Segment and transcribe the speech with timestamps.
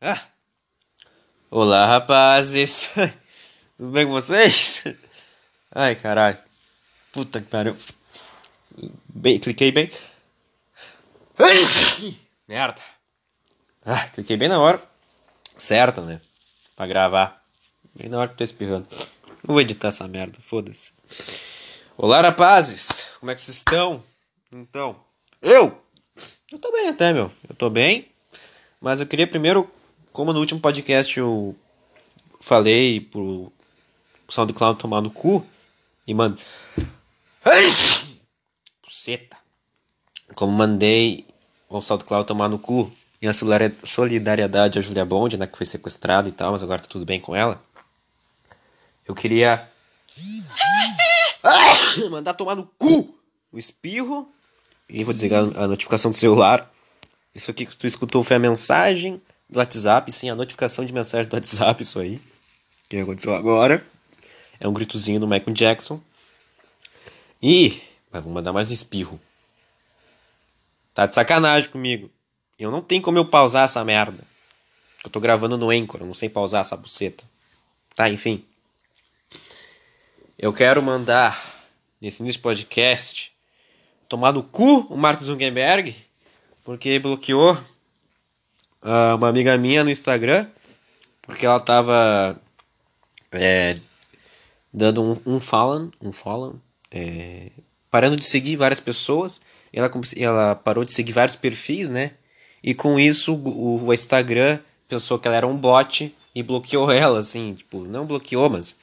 [0.00, 0.28] Ah.
[1.50, 2.88] Olá, rapazes.
[3.76, 4.82] Tudo bem com vocês?
[5.70, 6.38] Ai, caralho.
[7.12, 7.76] Puta que pariu.
[9.08, 9.90] Bem, cliquei bem.
[12.48, 12.80] Merda.
[13.84, 14.80] Ah, cliquei bem na hora
[15.54, 16.20] certa, né?
[16.74, 17.44] Pra gravar.
[17.94, 18.88] Bem na hora que tô espirrando.
[19.46, 20.92] Não vou editar essa merda, foda-se.
[21.96, 23.06] Olá, rapazes.
[23.20, 24.02] Como é que vocês estão?
[24.50, 24.98] Então,
[25.42, 25.78] eu?
[26.50, 27.30] Eu tô bem até, meu.
[27.48, 28.11] Eu tô bem.
[28.82, 29.70] Mas eu queria primeiro,
[30.12, 31.54] como no último podcast eu
[32.40, 33.52] falei pro
[34.28, 35.46] SoundCloud tomar no cu,
[36.04, 36.36] e mano.
[38.82, 39.36] Puceta.
[40.34, 41.24] Como mandei
[41.68, 43.32] o SoundCloud tomar no cu e a
[43.84, 47.20] solidariedade à Julia Bond, né, que foi sequestrada e tal, mas agora tá tudo bem
[47.20, 47.62] com ela.
[49.06, 49.70] Eu queria
[52.10, 53.16] mandar tomar no cu
[53.52, 54.28] o espirro
[54.88, 56.71] e vou desligar a notificação do celular
[57.34, 61.28] isso aqui que tu escutou foi a mensagem do WhatsApp, sim, a notificação de mensagem
[61.28, 62.20] do WhatsApp, isso aí.
[62.88, 63.84] Que aconteceu agora.
[64.60, 66.00] É um gritozinho do Michael Jackson.
[67.42, 67.80] E.
[68.10, 69.20] Mas vou mandar mais um espirro.
[70.94, 72.10] Tá de sacanagem comigo.
[72.58, 74.22] Eu não tenho como eu pausar essa merda.
[75.02, 77.24] Eu tô gravando no Anchor, eu não sei pausar essa buceta.
[77.94, 78.44] Tá, enfim.
[80.38, 81.64] Eu quero mandar
[82.00, 83.32] nesse início podcast
[84.08, 85.96] tomar no cu o Marcos Zuckerberg
[86.64, 90.46] porque bloqueou uh, uma amiga minha no Instagram,
[91.22, 92.40] porque ela tava
[93.30, 93.78] é,
[94.72, 96.58] dando um, um follow, um follow
[96.90, 97.50] é,
[97.90, 99.40] parando de seguir várias pessoas,
[99.72, 102.12] ela, ela parou de seguir vários perfis, né?
[102.62, 107.20] E com isso o, o Instagram pensou que ela era um bot e bloqueou ela,
[107.20, 108.76] assim, tipo, não bloqueou, mas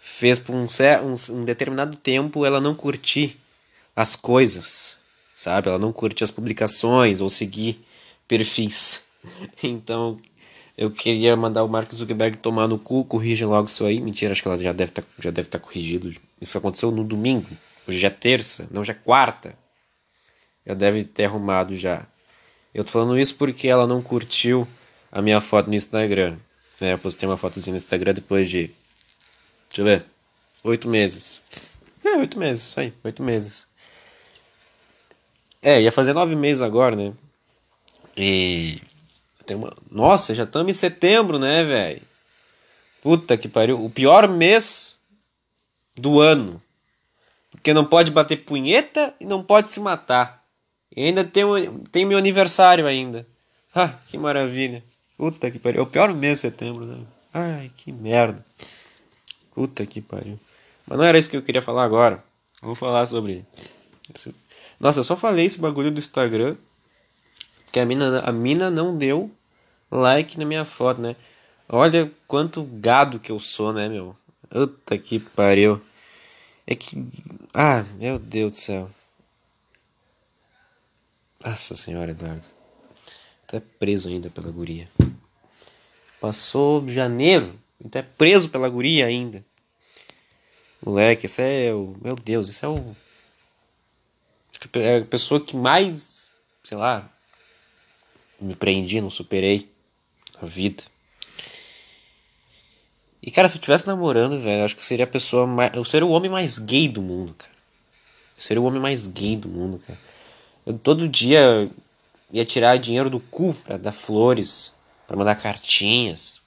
[0.00, 3.38] fez por um, um, um determinado tempo ela não curtir
[3.94, 4.96] as coisas
[5.36, 5.68] sabe?
[5.68, 7.78] Ela não curte as publicações ou seguir
[8.26, 9.04] perfis.
[9.60, 10.20] Então,
[10.78, 14.00] eu queria mandar o Mark Zuckerberg tomar no cu, corrija logo isso aí.
[14.00, 16.14] Mentira, acho que ela já deve tá, já deve estar tá corrigido.
[16.40, 17.48] Isso aconteceu no domingo.
[17.88, 19.58] Hoje já é terça, não já é quarta.
[20.64, 22.06] Já deve ter arrumado já.
[22.72, 24.66] Eu tô falando isso porque ela não curtiu
[25.10, 26.36] a minha foto no Instagram.
[26.80, 28.70] É, eu postei uma fotozinha no Instagram depois de.
[29.68, 30.04] Deixa eu ver.
[30.62, 31.42] Oito meses.
[32.04, 33.66] É, oito meses, isso aí, oito meses.
[35.62, 37.12] É, ia fazer nove meses agora, né?
[38.16, 38.80] E.
[39.44, 39.72] Tem uma...
[39.90, 42.02] Nossa, já estamos em setembro, né, velho?
[43.02, 43.84] Puta que pariu.
[43.84, 44.96] O pior mês
[45.94, 46.60] do ano.
[47.50, 50.44] Porque não pode bater punheta e não pode se matar.
[50.94, 51.44] E ainda tem,
[51.92, 53.26] tem meu aniversário ainda.
[53.74, 54.82] Ah, que maravilha.
[55.16, 55.80] Puta que pariu.
[55.80, 56.98] É o pior mês de setembro, né?
[57.32, 58.44] Ai, que merda.
[59.54, 60.38] Puta que pariu.
[60.86, 62.22] Mas não era isso que eu queria falar agora.
[62.62, 63.44] Vou falar sobre
[64.78, 66.56] nossa, eu só falei esse bagulho do Instagram.
[67.72, 69.30] Que a mina, a mina não deu
[69.90, 71.16] like na minha foto, né?
[71.68, 74.14] Olha quanto gado que eu sou, né, meu?
[74.48, 75.80] Puta que pariu.
[76.66, 77.04] É que.
[77.52, 78.90] Ah, meu Deus do céu.
[81.44, 82.46] Nossa senhora, Eduardo.
[83.46, 84.88] Tu é preso ainda pela guria.
[86.20, 87.58] Passou janeiro.
[87.90, 89.44] Tu é preso pela guria ainda.
[90.84, 91.96] Moleque, esse é o.
[92.02, 92.96] Meu Deus, esse é o
[94.74, 96.30] é a pessoa que mais,
[96.62, 97.08] sei lá,
[98.40, 99.70] me prendi, não superei
[100.40, 100.82] a vida.
[103.22, 105.74] E cara, se eu estivesse namorando, velho, acho que seria a pessoa mais.
[105.74, 107.52] Eu seria o homem mais gay do mundo, cara.
[108.36, 109.98] Eu seria o homem mais gay do mundo, cara.
[110.64, 111.70] Eu todo dia
[112.32, 114.72] ia tirar dinheiro do cu pra dar flores,
[115.06, 116.40] pra mandar cartinhas.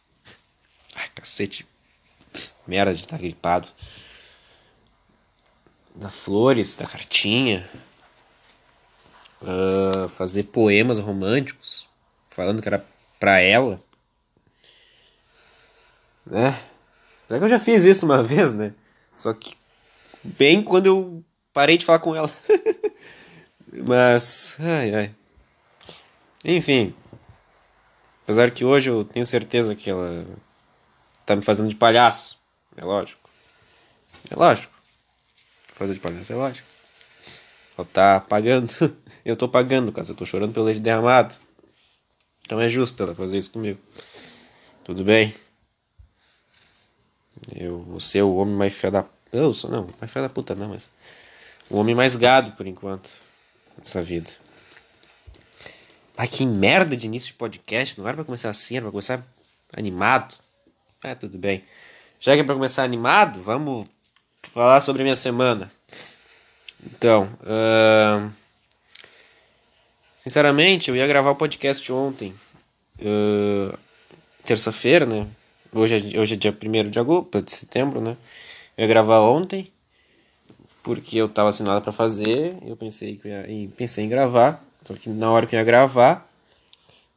[0.96, 1.66] Ai, cacete.
[2.68, 3.68] Merda de estar tá gripado.
[5.96, 7.68] Dar flores, dar cartinha
[9.42, 11.88] uh, fazer poemas românticos,
[12.30, 12.86] falando que era
[13.20, 13.82] pra ela.
[16.26, 16.58] Né?
[17.28, 18.74] Será que eu já fiz isso uma vez, né?
[19.18, 19.56] Só que
[20.24, 21.24] bem quando eu
[21.54, 22.30] parei de falar com ela.
[23.86, 25.16] Mas, ai, ai.
[26.44, 26.96] Enfim.
[28.24, 30.26] Apesar que hoje eu tenho certeza que ela
[31.26, 32.40] tá me fazendo de palhaço.
[32.76, 33.30] É lógico.
[34.30, 34.74] É lógico.
[35.76, 36.68] Fazer de palhaço é lógico.
[37.78, 38.72] Ela tá pagando.
[39.24, 41.36] Eu tô pagando, caso eu tô chorando pelo leite derramado.
[42.42, 43.80] Então é justo ela fazer isso comigo.
[44.84, 45.34] Tudo bem?
[47.56, 49.06] Eu vou ser o homem mais fé da.
[49.32, 50.90] Eu sou não, mais fé da puta não, mas.
[51.70, 53.10] O homem mais gado por enquanto.
[53.78, 54.30] Nessa vida.
[56.18, 58.00] Ai, que merda de início de podcast.
[58.00, 59.24] Não era pra começar assim, era pra começar
[59.74, 60.36] animado.
[61.04, 61.64] É, tudo bem.
[62.20, 63.88] Já que é pra começar animado, vamos
[64.54, 65.72] falar sobre minha semana.
[66.84, 68.30] Então, uh...
[70.30, 72.32] sinceramente, eu ia gravar o podcast ontem,
[73.02, 73.76] uh,
[74.46, 75.26] terça-feira, né?
[75.74, 78.16] Hoje é, hoje é dia 1 de agosto, de setembro, né?
[78.78, 79.68] Eu ia gravar ontem,
[80.84, 82.56] porque eu tava sem nada pra fazer.
[82.64, 83.44] Eu pensei, que ia,
[83.76, 84.64] pensei em gravar.
[84.86, 86.30] Só que na hora que eu ia gravar,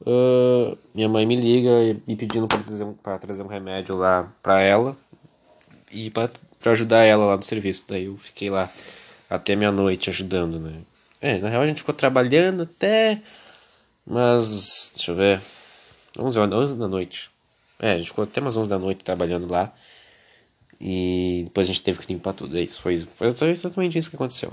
[0.01, 1.71] uh, minha mãe me liga
[2.09, 4.97] e, pedindo pra trazer, um, pra trazer um remédio lá pra ela
[5.91, 7.85] e pra, pra ajudar ela lá no serviço.
[7.89, 8.71] Daí eu fiquei lá
[9.29, 10.73] até meia-noite ajudando, né?
[11.23, 13.23] É, na real a gente ficou trabalhando até.
[14.05, 14.93] Mas.
[14.97, 15.41] Deixa eu ver.
[16.19, 17.31] 11, 11 da noite.
[17.79, 19.73] É, a gente ficou até umas 11 da noite trabalhando lá.
[20.81, 22.59] E depois a gente teve que limpar tudo.
[22.59, 22.83] É isso.
[22.83, 24.53] Foi, foi exatamente isso que aconteceu.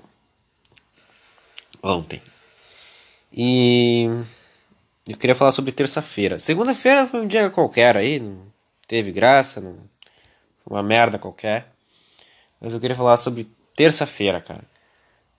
[1.81, 2.21] Ontem.
[3.33, 4.07] E.
[5.07, 6.37] Eu queria falar sobre terça-feira.
[6.37, 8.19] Segunda-feira foi um dia qualquer aí.
[8.19, 8.43] Não
[8.87, 9.59] teve graça.
[9.59, 9.75] Não,
[10.63, 11.71] foi uma merda qualquer.
[12.61, 14.63] Mas eu queria falar sobre terça-feira, cara.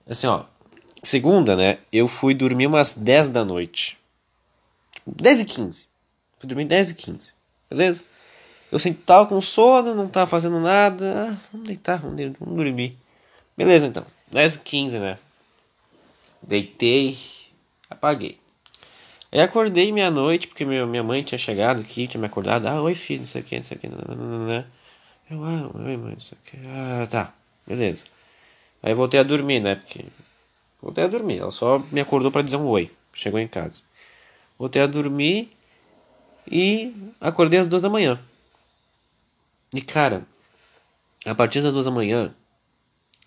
[0.05, 0.43] Assim, ó.
[1.03, 1.79] Segunda, né?
[1.91, 3.97] Eu fui dormir umas 10 da noite.
[5.05, 5.85] 10 e 15.
[6.37, 7.33] Fui dormir 10 e 15.
[7.69, 8.03] Beleza?
[8.71, 11.29] Eu sempre tava com sono, não tava fazendo nada.
[11.29, 12.97] Ah, vamos deitar, vamos, vamos dormir.
[13.57, 14.05] Beleza, então.
[14.31, 15.17] 10 e 15, né?
[16.41, 17.17] Deitei,
[17.89, 18.39] apaguei.
[19.31, 22.67] Aí acordei meia-noite, porque minha mãe tinha chegado aqui, tinha me acordado.
[22.67, 23.87] Ah, oi filho, não sei o que, não sei o que.
[23.87, 24.65] Né?
[25.29, 26.57] Eu, ah, oi mãe, não sei o que.
[26.67, 27.33] Ah, tá,
[27.65, 28.03] beleza.
[28.83, 29.75] Aí voltei a dormir, né?
[29.75, 30.05] Porque.
[30.81, 31.39] Voltei a dormir.
[31.39, 32.89] Ela só me acordou para dizer um oi.
[33.13, 33.83] Chegou em casa.
[34.57, 35.51] Voltei a dormir
[36.49, 38.19] e acordei às duas da manhã.
[39.73, 40.25] E cara,
[41.25, 42.33] a partir das duas da manhã,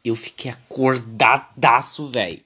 [0.04, 2.42] eu fiquei acordadaço, velho.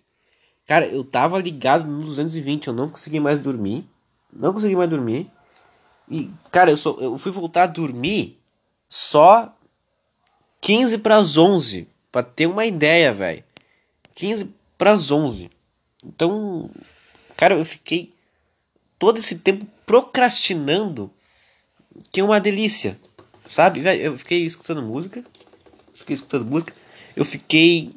[0.66, 3.88] Cara, eu tava ligado no 220, eu não consegui mais dormir.
[4.32, 5.30] Não consegui mais dormir.
[6.10, 8.38] E, cara, eu, só, eu fui voltar a dormir
[8.88, 9.54] só
[10.60, 13.44] 15 para as 11 Pra ter uma ideia, velho.
[14.14, 15.50] 15 para as 11.
[16.04, 16.70] Então,
[17.36, 18.14] cara, eu fiquei
[18.98, 21.10] todo esse tempo procrastinando.
[22.12, 22.98] Que é uma delícia.
[23.44, 23.82] Sabe?
[24.00, 25.24] Eu fiquei escutando música.
[25.92, 26.72] Fiquei escutando música.
[27.16, 27.90] Eu fiquei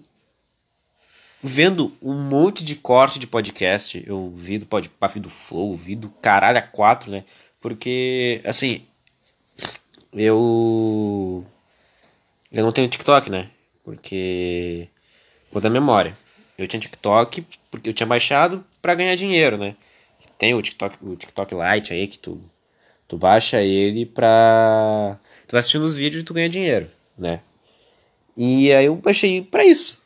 [1.43, 4.03] vendo um monte de corte de podcast.
[4.05, 7.23] Eu vi do Podpaf do Flow, vi do caralho a 4, né?
[7.59, 8.83] Porque, assim,
[10.13, 11.45] eu.
[12.51, 13.49] Eu não tenho TikTok, né?
[13.83, 14.87] Porque.
[15.51, 16.17] Vou da memória.
[16.61, 19.75] Eu tinha TikTok porque eu tinha baixado para ganhar dinheiro, né?
[20.37, 22.41] Tem o TikTok, o TikTok Lite aí que tu,
[23.07, 25.17] tu baixa ele pra.
[25.47, 27.41] Tu vai assistindo os vídeos e tu ganha dinheiro, né?
[28.35, 30.01] E aí eu baixei pra isso.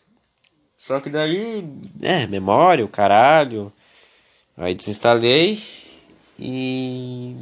[0.77, 1.63] Só que daí,
[2.01, 3.71] é, memória, o caralho.
[4.57, 5.61] Aí desinstalei
[6.39, 7.35] e.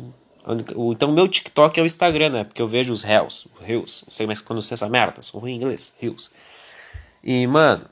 [0.92, 2.44] Então meu TikTok é o Instagram, né?
[2.44, 5.54] Porque eu vejo os Reels, Reels, não sei mais quando você essa merda, sou ruim
[5.54, 6.32] em inglês, Reels.
[7.24, 7.86] E, mano,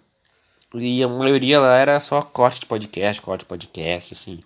[0.73, 4.39] e a maioria lá era só corte de podcast, corte de podcast, assim.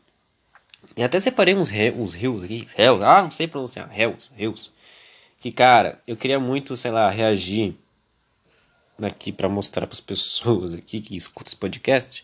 [0.98, 4.72] E até separei uns, Reels aqui, Reels, ah, não sei pronunciar, Reels, Reels.
[5.40, 7.76] Que, cara, eu queria muito, sei lá, reagir
[9.02, 12.24] aqui para mostrar para as pessoas aqui que escutam esse podcast.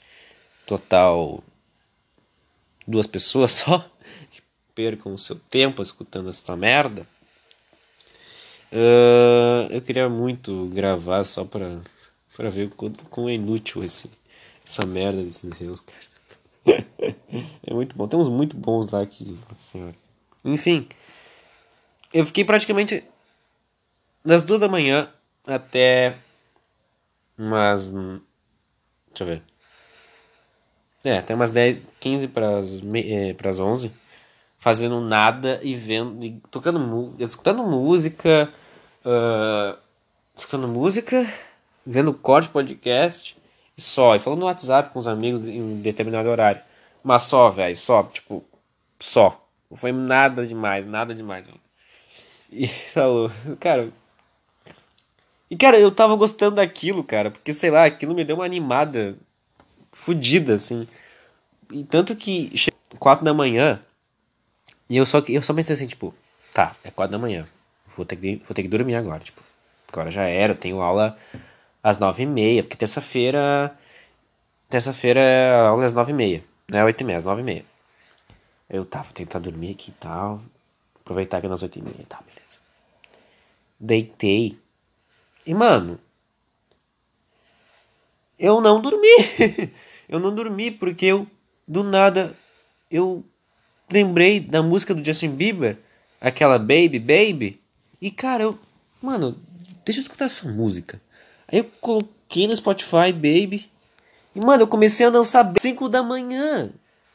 [0.65, 1.43] Total
[2.87, 3.85] duas pessoas só
[4.73, 7.05] percam o seu tempo escutando essa merda.
[8.71, 11.79] Uh, eu queria muito gravar só pra,
[12.35, 14.11] pra ver quão, quão é inútil esse,
[14.65, 16.11] essa merda desses reels, cara.
[17.65, 18.07] é muito bom.
[18.07, 19.95] Tem uns muito bons lá aqui, nossa senhora.
[20.43, 20.87] Enfim,
[22.13, 23.03] eu fiquei praticamente
[24.23, 25.11] das duas da manhã
[25.45, 26.15] até
[27.37, 27.89] umas.
[27.89, 28.21] Deixa
[29.21, 29.43] eu ver.
[31.03, 33.91] É, até umas 10, 15 para as 11
[34.61, 38.53] fazendo nada e vendo, e tocando, escutando música,
[39.03, 39.75] uh,
[40.35, 41.27] escutando música,
[41.85, 43.37] vendo corte podcast
[43.77, 46.61] só, e falando no WhatsApp com os amigos em um determinado horário.
[47.03, 48.43] Mas só, velho, só, tipo,
[48.99, 49.43] só.
[49.69, 51.59] Não foi nada demais, nada demais, mano.
[52.51, 53.89] E falou, cara.
[55.49, 59.15] E cara, eu tava gostando daquilo, cara, porque sei lá, aquilo me deu uma animada
[59.91, 60.87] fodida, assim.
[61.71, 62.51] E tanto que
[62.99, 63.81] quatro da manhã,
[64.89, 66.13] e eu só, eu só pensei assim, tipo,
[66.53, 67.47] tá, é quatro da manhã.
[67.95, 69.41] Vou ter, que, vou ter que dormir agora, tipo.
[69.91, 71.17] Agora já era, tenho aula
[71.83, 73.75] às nove e meia, porque terça-feira.
[74.69, 76.43] Terça-feira é às nove e meia.
[76.69, 77.65] Não é oito e meia, às nove e meia.
[78.69, 80.41] Eu tava tentando dormir aqui e tal.
[81.01, 82.59] Aproveitar que é nas oito e meia, tá, beleza.
[83.79, 84.57] Deitei.
[85.45, 85.99] E, mano.
[88.39, 89.07] Eu não dormi.
[90.07, 91.27] eu não dormi porque eu,
[91.67, 92.35] do nada,
[92.89, 93.23] eu
[93.91, 95.77] lembrei da música do Justin Bieber,
[96.19, 97.61] aquela Baby Baby,
[98.01, 98.59] e cara, eu,
[99.01, 99.37] mano,
[99.85, 101.01] deixa eu escutar essa música.
[101.51, 103.69] Aí eu coloquei no Spotify Baby,
[104.35, 106.69] e mano, eu comecei a dançar 5 da manhã.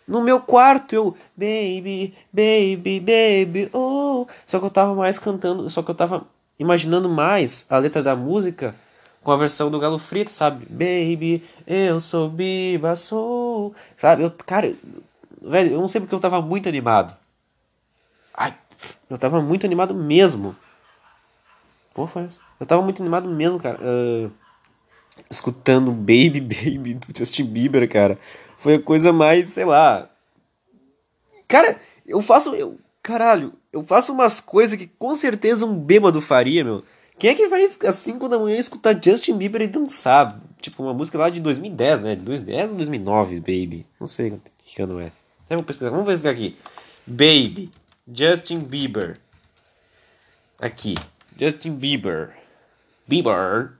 [0.07, 4.27] no meu quarto, eu, baby, baby, baby, oh.
[4.45, 6.27] Só que eu tava mais cantando, só que eu tava
[6.59, 8.75] imaginando mais a letra da música
[9.23, 10.67] com a versão do Galo Frito, sabe?
[10.67, 13.75] Baby, eu sou Biba, sou.
[13.97, 14.23] Sabe?
[14.23, 14.73] Eu, cara,
[15.43, 17.13] velho, eu não sei porque eu tava muito animado.
[18.33, 18.55] Ai,
[19.11, 20.55] eu tava muito animado mesmo.
[21.97, 22.43] Pô, foi isso.
[22.61, 23.79] Eu tava muito animado mesmo, cara.
[23.81, 24.31] Uh,
[25.31, 28.19] escutando Baby Baby do Justin Bieber, cara.
[28.59, 30.07] Foi a coisa mais, sei lá.
[31.49, 32.55] Cara, eu faço.
[32.55, 36.85] Eu, caralho, eu faço umas coisas que com certeza um bêbado faria, meu.
[37.19, 40.39] Quem é que vai às 5 da manhã escutar Justin Bieber e dançar?
[40.61, 42.15] Tipo, uma música lá de 2010, né?
[42.15, 43.87] De 2010 ou 2009, Baby?
[43.99, 45.11] Não sei que ano é.
[45.49, 46.59] Vamos pesquisar, vamos pesquisar aqui.
[47.07, 47.71] Baby,
[48.07, 49.17] Justin Bieber.
[50.61, 50.95] Aqui,
[51.37, 52.35] Justin Bieber.
[53.07, 53.73] Bieber.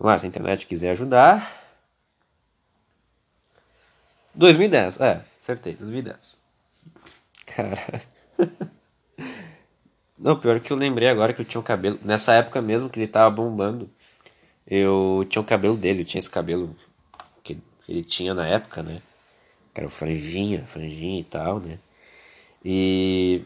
[0.00, 1.64] Lá, se a internet quiser ajudar.
[4.34, 6.36] 2010, é, acertei, 2010.
[7.46, 8.02] Cara.
[10.18, 11.98] Não, pior que eu lembrei agora que eu tinha o um cabelo.
[12.02, 13.90] Nessa época mesmo que ele tava bombando,
[14.66, 16.76] eu tinha o cabelo dele, eu tinha esse cabelo
[17.42, 17.58] que
[17.88, 19.00] ele tinha na época, né?
[19.72, 21.78] Que era franjinha, franjinha e tal, né?
[22.64, 23.42] E.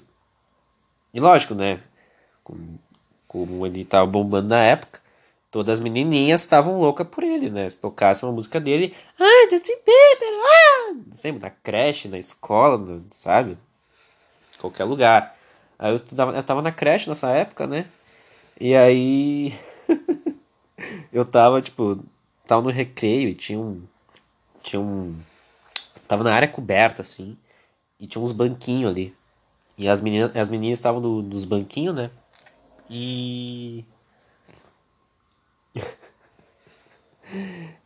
[1.13, 1.81] E lógico, né?
[2.51, 2.79] Como,
[3.29, 5.01] como ele tava bombando na época,
[5.51, 7.71] todas as menininhas estavam loucas por ele, né?
[7.71, 10.95] Se tocasse uma música dele, ah, Justin Bieber, ah!
[11.13, 13.57] Sempre na creche, na escola, sabe?
[14.59, 15.37] Qualquer lugar.
[15.79, 17.87] Aí eu tava, eu tava na creche nessa época, né?
[18.61, 19.55] E aí.
[21.13, 22.01] eu tava, tipo.
[22.47, 23.83] Tava no recreio e tinha um.
[24.63, 25.17] Tinha um.
[26.09, 27.39] Tava na área coberta, assim.
[27.99, 29.15] E tinha uns banquinhos ali.
[29.79, 32.11] E as meninas as meninas estavam no, nos banquinhos, né?
[32.91, 33.85] E.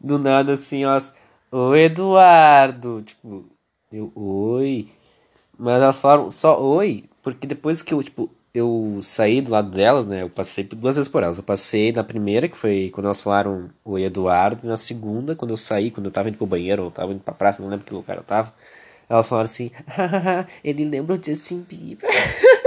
[0.01, 0.99] Do nada assim, ó.
[1.53, 3.03] Oi, Eduardo.
[3.03, 3.45] Tipo,
[3.93, 4.89] eu, oi.
[5.59, 10.07] Mas elas falaram só oi, porque depois que eu, tipo, eu saí do lado delas,
[10.07, 10.23] né?
[10.23, 11.37] Eu passei duas vezes por elas.
[11.37, 14.65] Eu passei na primeira, que foi quando elas falaram oi, Eduardo.
[14.65, 17.21] E na segunda, quando eu saí, quando eu tava indo pro banheiro, ou tava indo
[17.21, 18.55] pra praça, não lembro que lugar eu tava.
[19.09, 19.71] Elas falaram assim,
[20.65, 22.09] ele lembra o Justin Bieber.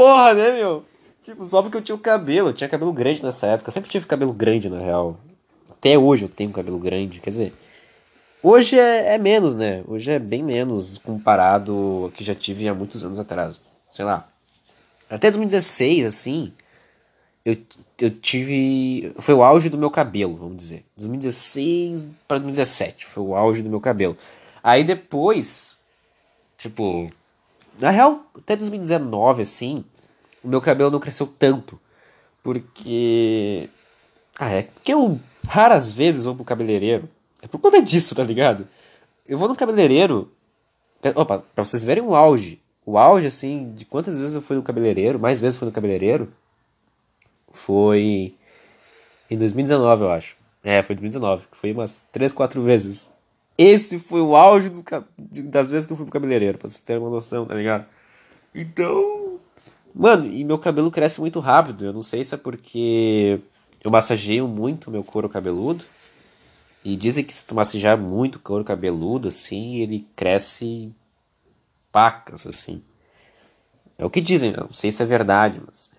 [0.00, 0.82] porra, né, meu?
[1.22, 3.68] Tipo, só porque eu tinha o cabelo, eu tinha cabelo grande nessa época.
[3.68, 5.18] Eu sempre tive cabelo grande, na real.
[5.70, 7.52] Até hoje eu tenho cabelo grande, quer dizer.
[8.42, 9.84] Hoje é, é menos, né?
[9.86, 13.60] Hoje é bem menos comparado ao que já tive há muitos anos atrás.
[13.90, 14.26] Sei lá.
[15.10, 16.50] Até 2016, assim,
[17.44, 17.58] eu,
[18.00, 19.12] eu tive.
[19.18, 20.86] Foi o auge do meu cabelo, vamos dizer.
[20.96, 24.16] 2016 para 2017 foi o auge do meu cabelo.
[24.62, 25.76] Aí depois,
[26.56, 27.12] tipo.
[27.80, 29.84] Na real, até 2019, assim,
[30.44, 31.80] o meu cabelo não cresceu tanto.
[32.42, 33.68] Porque.
[34.38, 37.08] Ah, é porque eu raras vezes vou pro cabeleireiro.
[37.42, 38.68] É por conta disso, tá ligado?
[39.26, 40.30] Eu vou no cabeleireiro.
[41.14, 42.60] Opa, pra vocês verem o auge.
[42.84, 46.32] O auge, assim, de quantas vezes eu fui no cabeleireiro, mais vezes fui no cabeleireiro,
[47.52, 48.34] foi
[49.30, 50.36] em 2019, eu acho.
[50.62, 51.46] É, foi em 2019.
[51.52, 53.10] Foi umas 3, 4 vezes.
[53.62, 54.82] Esse foi o auge dos,
[55.44, 57.86] das vezes que eu fui pro cabeleireiro, pra vocês terem uma noção, tá ligado?
[58.54, 59.20] Então,
[59.94, 61.84] Mano, e meu cabelo cresce muito rápido.
[61.84, 63.40] Eu não sei se é porque
[63.84, 65.84] eu massageio muito meu couro cabeludo.
[66.84, 70.94] E dizem que se tu massagear muito couro cabeludo, assim, ele cresce
[71.92, 72.82] pacas, assim.
[73.98, 75.90] É o que dizem, não sei se é verdade, mas.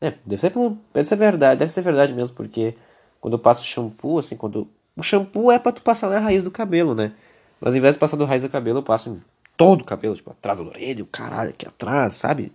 [0.00, 2.76] É, deve ser, pelo, deve ser verdade, deve ser verdade mesmo, porque
[3.20, 4.68] quando eu passo shampoo, assim, quando.
[4.96, 7.12] O shampoo é pra tu passar na raiz do cabelo, né?
[7.60, 9.22] Mas ao invés de passar do raiz do cabelo, eu passo em
[9.56, 12.52] todo o cabelo, tipo, atrás da orelha, o caralho aqui atrás, sabe?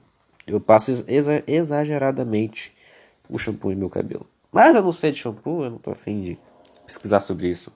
[0.48, 2.74] Eu passo exa exageradamente
[3.30, 4.28] o shampoo no meu cabelo.
[4.52, 6.38] Mas eu não sei de shampoo, eu não tô afim de
[6.86, 7.76] pesquisar sobre isso.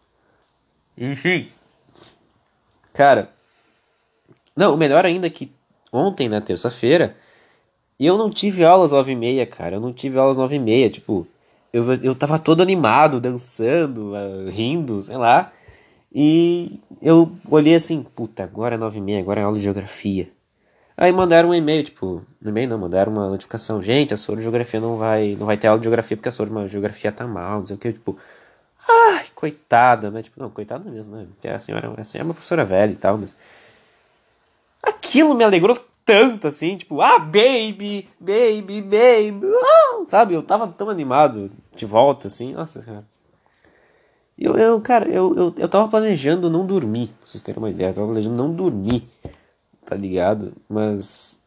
[0.98, 1.50] Enfim.
[2.94, 3.32] Cara.
[4.56, 5.52] Não, o melhor ainda é que
[5.92, 7.16] ontem, na terça-feira,
[8.00, 9.76] eu não tive aulas 9 e meia, cara.
[9.76, 10.90] Eu não tive aulas 9 e meia.
[10.90, 11.28] Tipo,
[11.76, 15.52] eu, eu tava todo animado, dançando, uh, rindo, sei lá.
[16.14, 20.32] E eu olhei assim, puta, agora é 9 e meia, agora é aula de geografia.
[20.96, 24.80] Aí mandaram um e-mail, tipo, no e-mail não, mandaram uma notificação, gente, a sua geografia
[24.80, 27.66] não vai, não vai ter aula de geografia porque a sua geografia tá mal, não
[27.66, 28.18] sei o que, tipo,
[28.88, 30.22] ai, coitada, né?
[30.24, 31.28] Tipo, não, coitada mesmo, né?
[31.34, 33.36] Porque a senhora, a senhora é uma professora velha e tal, mas
[34.82, 39.86] aquilo me alegrou tanto assim, tipo, ah, baby, baby, baby, ah!
[40.08, 40.36] sabe?
[40.36, 43.06] Eu tava tão animado de volta assim, nossa cara.
[44.38, 47.90] Eu, eu cara, eu, eu, eu tava planejando não dormir, pra vocês terem uma ideia,
[47.90, 49.08] eu tava planejando não dormir
[49.86, 50.54] tá ligado?
[50.68, 51.40] Mas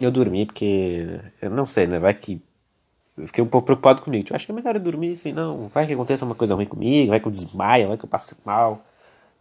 [0.00, 1.98] eu dormi porque eu não sei, né?
[1.98, 2.40] Vai que
[3.18, 4.24] eu fiquei um pouco preocupado comigo.
[4.24, 5.68] Tipo, acho que é melhor eu dormir assim, não.
[5.68, 8.36] Vai que aconteça uma coisa ruim comigo, vai que eu desmaio, vai que eu passe
[8.44, 8.82] mal.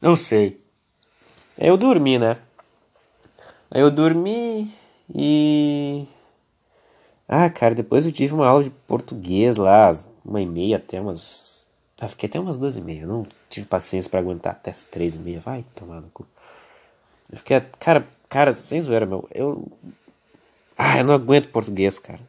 [0.02, 0.60] Não sei.
[1.58, 2.38] Aí eu dormi, né?
[3.72, 4.74] Aí eu dormi
[5.14, 6.06] e.
[7.32, 9.92] Ah, cara, depois eu tive uma aula de português lá,
[10.26, 11.68] uma e meia até umas.
[12.02, 13.06] Ah, fiquei até umas duas e meia.
[13.06, 15.40] Não tive paciência para aguentar até as três e meia.
[15.40, 16.26] Vai tomar no cu.
[17.32, 17.62] Eu fiquei.
[17.80, 19.30] Cara, cara, sem zoeira, meu.
[19.32, 19.68] Eu.
[20.76, 22.20] Ah, eu não aguento português, cara.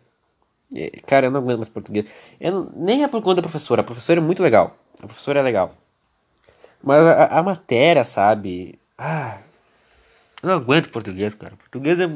[1.07, 2.05] Cara, eu não aguento mais português.
[2.39, 3.81] Não, nem é por conta da professora.
[3.81, 4.77] A professora é muito legal.
[5.03, 5.75] A professora é legal.
[6.83, 8.79] Mas a, a matéria, sabe?
[8.99, 9.39] Ah.
[10.43, 11.57] Eu não aguento português, cara.
[11.57, 12.11] Português é.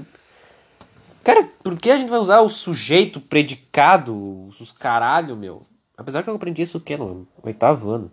[1.25, 5.67] Cara, por que a gente vai usar o sujeito, predicado, os caralho, meu?
[5.97, 6.97] Apesar que eu aprendi isso o quê?
[6.97, 8.13] No oitavo ano.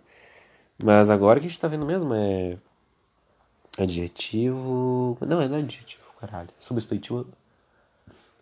[0.82, 2.56] Mas agora que a gente tá vendo mesmo é.
[3.78, 5.18] Adjetivo.
[5.20, 6.48] Não, é não é adjetivo, caralho.
[6.58, 7.26] Substantivo.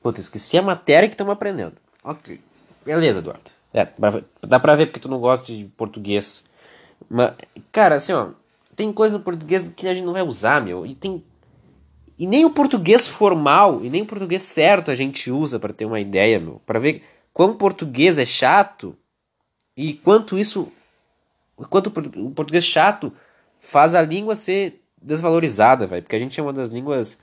[0.02, 1.74] Puta, esqueci a matéria que estamos aprendendo.
[2.02, 2.40] Ok.
[2.84, 3.50] Beleza, Eduardo.
[3.72, 3.88] É,
[4.46, 6.44] dá pra ver porque tu não gosta de português.
[7.08, 7.34] Mas,
[7.70, 8.30] cara, assim, ó.
[8.74, 10.86] Tem coisa no português que a gente não vai usar, meu.
[10.86, 11.22] E tem.
[12.20, 15.86] E nem o português formal, e nem o português certo a gente usa para ter
[15.86, 16.60] uma ideia, meu.
[16.66, 18.94] Pra ver quão português é chato
[19.74, 20.70] e quanto isso.
[21.70, 23.10] Quanto o português chato
[23.58, 26.02] faz a língua ser desvalorizada, velho.
[26.02, 27.18] Porque a gente é uma das línguas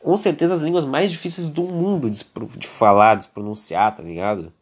[0.00, 2.24] com certeza as línguas mais difíceis do mundo de,
[2.58, 4.52] de falar, de se pronunciar, tá ligado?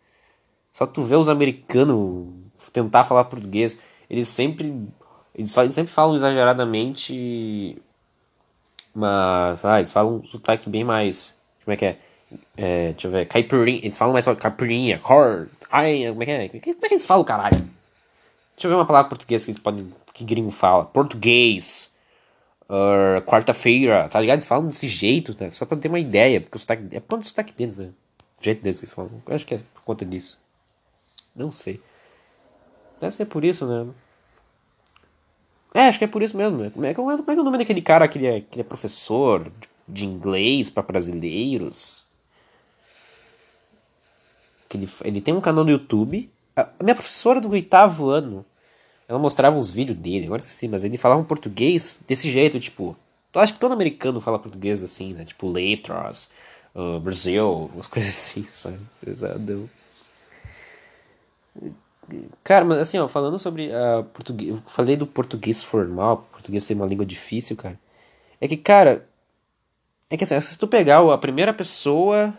[0.70, 2.28] Só tu vê os americanos
[2.70, 3.78] tentar falar português,
[4.10, 4.86] eles sempre
[5.34, 7.80] eles, sempre falam exageradamente
[8.94, 11.98] mas ah, eles falam um sotaque bem mais como é que é,
[12.56, 16.48] é deixa eu ver caipirinha eles falam mais caipirinha cor ai como é que é
[16.48, 19.92] como é que eles falam caralho deixa eu ver uma palavra portuguesa que eles podem
[20.12, 21.94] que gringo fala português
[22.68, 24.36] uh, quarta-feira, tá ligado?
[24.36, 25.50] Eles falam desse jeito, né?
[25.50, 26.84] Só pra ter uma ideia, porque o sotaque.
[26.92, 27.90] É por conta do sotaque deles, né?
[28.40, 29.10] O jeito deles que eles falam.
[29.26, 30.40] Eu acho que é por conta disso.
[31.34, 31.80] Não sei.
[33.00, 33.92] Deve ser por isso, né?
[35.74, 36.58] É, acho que é por isso mesmo.
[36.58, 36.70] Né?
[36.70, 38.60] Como é, como é, como é, o nome daquele cara que ele é, que ele
[38.60, 39.50] é professor
[39.88, 42.06] de inglês para brasileiros?
[44.68, 46.30] Que ele, ele tem um canal no YouTube.
[46.56, 48.46] A minha professora do oitavo ano
[49.08, 52.96] ela mostrava uns vídeos dele, agora sim, mas ele falava um português desse jeito, tipo.
[53.34, 55.24] Eu acho que todo americano fala português assim, né?
[55.24, 56.30] Tipo letras,
[56.74, 58.78] uh, Brasil, umas coisas assim, sabe?
[59.04, 59.68] Pesadão.
[62.42, 64.50] Cara, mas assim, ó, falando sobre uh, português.
[64.50, 67.78] Eu falei do português formal, português ser uma língua difícil, cara.
[68.40, 69.06] É que, cara.
[70.10, 72.32] É que assim, se tu pegar a primeira pessoa,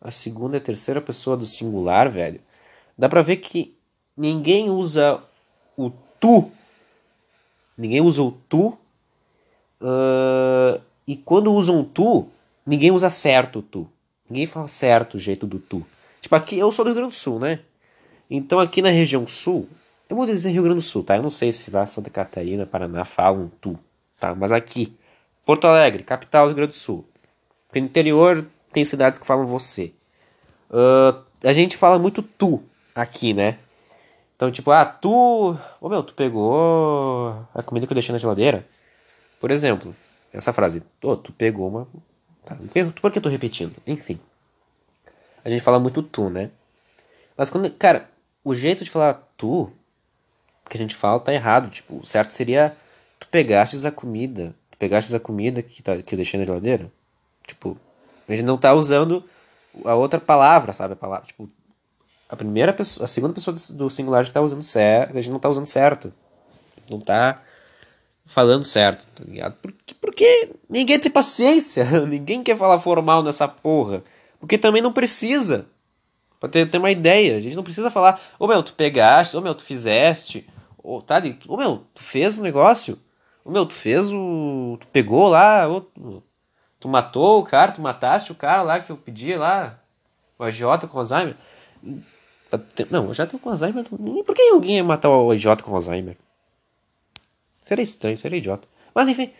[0.00, 2.40] a segunda e a terceira pessoa do singular, velho,
[2.96, 3.76] dá pra ver que
[4.16, 5.20] ninguém usa
[5.76, 6.50] o tu.
[7.76, 8.78] Ninguém usa o tu.
[9.80, 12.28] Uh, e quando usam tu,
[12.64, 13.90] ninguém usa certo o tu.
[14.28, 15.86] Ninguém fala certo o jeito do tu.
[16.20, 17.60] Tipo, aqui eu sou do Rio Grande do Sul, né?
[18.30, 19.68] Então aqui na região sul,
[20.08, 21.16] eu vou dizer Rio Grande do Sul, tá?
[21.16, 23.78] Eu não sei se lá Santa Catarina, Paraná falam tu,
[24.20, 24.34] tá?
[24.34, 24.96] Mas aqui,
[25.44, 27.04] Porto Alegre, capital do Rio Grande do Sul.
[27.66, 29.92] Porque no interior tem cidades que falam você.
[30.70, 32.62] Uh, a gente fala muito tu
[32.94, 33.58] aqui, né?
[34.36, 35.56] Então, tipo, ah, tu.
[35.80, 38.66] Ô meu, tu pegou a comida que eu deixei na geladeira?
[39.40, 39.94] Por exemplo,
[40.32, 40.82] essa frase.
[41.02, 41.88] Oh, tu pegou uma.
[42.44, 42.54] Tá,
[43.00, 43.74] por que eu tô repetindo?
[43.86, 44.20] Enfim.
[45.44, 46.50] A gente fala muito tu, né?
[47.36, 47.70] Mas quando.
[47.70, 48.08] Cara,
[48.46, 49.72] o jeito de falar tu
[50.70, 51.68] que a gente fala tá errado.
[51.68, 52.76] Tipo, o certo seria.
[53.18, 54.54] Tu pegastes a comida.
[54.70, 56.90] Tu pegastes a comida que, tá, que eu deixei na geladeira.
[57.44, 57.76] Tipo,
[58.28, 59.24] a gente não tá usando
[59.84, 60.92] a outra palavra, sabe?
[60.92, 61.26] A palavra.
[61.26, 61.50] Tipo,
[62.28, 65.48] a primeira pessoa, a segunda pessoa do singular está usando certo, a gente não está
[65.48, 66.14] usando certo.
[66.88, 67.42] Não está
[68.24, 69.56] falando certo, tá ligado?
[69.60, 74.04] Porque, porque ninguém tem paciência, ninguém quer falar formal nessa porra.
[74.38, 75.66] Porque também não precisa.
[76.38, 79.36] Pra ter, ter uma ideia, a gente não precisa falar, ô oh, meu, tu pegaste,
[79.36, 80.46] ô oh, meu, tu fizeste,
[80.82, 82.98] ô oh, tá, ô oh, meu, tu fez o um negócio,
[83.44, 84.76] ô meu, tu fez o.
[84.80, 86.22] Tu pegou lá, ô, tu,
[86.78, 89.80] tu matou o cara, tu mataste o cara lá que eu pedi lá,
[90.38, 91.36] o agiota com Alzheimer.
[92.90, 93.84] Não, eu já tenho com Alzheimer.
[93.84, 96.16] Por que alguém ia matar o idiota com Alzheimer?
[97.62, 98.68] Seria estranho, seria idiota.
[98.94, 99.32] Mas enfim,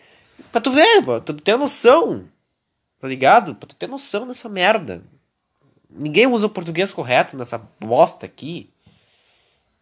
[0.51, 2.25] pra tu ver, pra tu ter noção.
[2.99, 3.55] Tá ligado?
[3.55, 5.01] Pra tu ter noção dessa merda.
[5.89, 8.69] Ninguém usa o português correto nessa bosta aqui.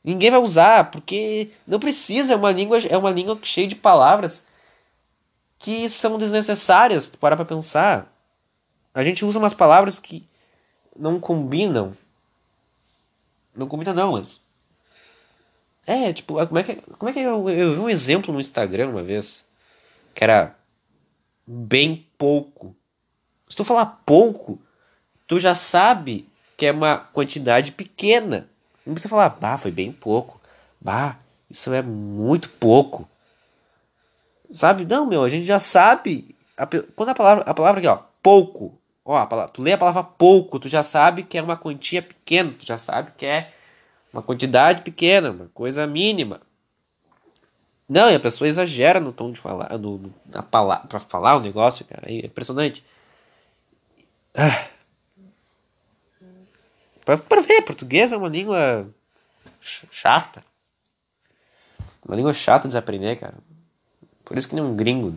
[0.04, 4.46] Ninguém vai usar, porque não precisa, é uma língua, é uma língua cheia de palavras
[5.58, 8.12] que são desnecessárias, para pra pensar.
[8.94, 10.24] A gente usa umas palavras que
[10.96, 11.94] não combinam
[13.56, 14.42] não combina não, mas.
[15.88, 18.90] É, tipo, como é que, como é que eu, eu vi um exemplo no Instagram
[18.90, 19.50] uma vez
[20.14, 20.56] que era
[21.48, 22.76] bem pouco.
[23.48, 24.60] Se tu falar pouco,
[25.28, 28.48] tu já sabe que é uma quantidade pequena.
[28.86, 30.40] Não precisa falar, bah, foi bem pouco.
[30.80, 31.18] Bah,
[31.50, 33.08] isso é muito pouco.
[34.52, 34.86] Sabe?
[34.86, 36.36] Não, meu, a gente já sabe.
[36.58, 38.78] A, quando a palavra, a palavra aqui, ó, pouco.
[39.04, 42.02] Ó, a palavra, tu lê a palavra pouco, tu já sabe que é uma quantia
[42.02, 43.52] pequena, tu já sabe que é
[44.12, 46.42] uma quantidade pequena, uma coisa mínima.
[47.88, 51.40] Não, e a pessoa exagera no tom de falar, no, na palavra, pra falar o
[51.40, 52.12] negócio, cara.
[52.12, 52.84] É impressionante.
[54.34, 54.75] Ah.
[57.06, 58.90] Pra ver, português é uma língua
[59.62, 60.42] chata.
[62.04, 63.38] Uma língua chata de aprender, cara.
[64.24, 65.16] Por isso que nenhum gringo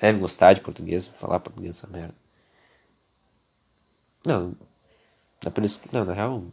[0.00, 2.14] deve gostar de português, falar português essa merda.
[4.24, 4.54] Não,
[5.44, 6.44] é por isso que, não, na real,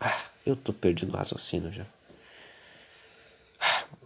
[0.00, 1.86] ah, eu tô perdido no raciocínio já.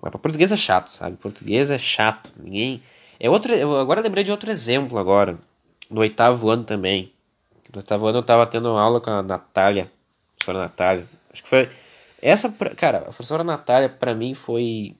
[0.01, 1.17] Mas pra português é chato, sabe?
[1.17, 2.33] Português é chato.
[2.37, 2.83] Ninguém.
[3.19, 3.53] É outro.
[3.55, 5.39] Eu agora lembrei de outro exemplo agora.
[5.91, 7.13] No oitavo ano também.
[7.73, 9.85] No oitavo ano eu tava tendo uma aula com a Natália.
[9.85, 11.07] A professora Natália.
[11.33, 11.69] Acho que foi.
[12.23, 14.97] Essa, cara, a professora Natália pra mim foi.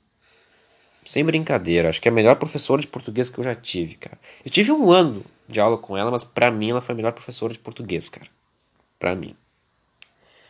[1.07, 4.19] Sem brincadeira, acho que é a melhor professora de português que eu já tive, cara.
[4.45, 7.13] Eu tive um ano de aula com ela, mas pra mim ela foi a melhor
[7.13, 8.27] professora de português, cara.
[8.99, 9.37] Pra mim.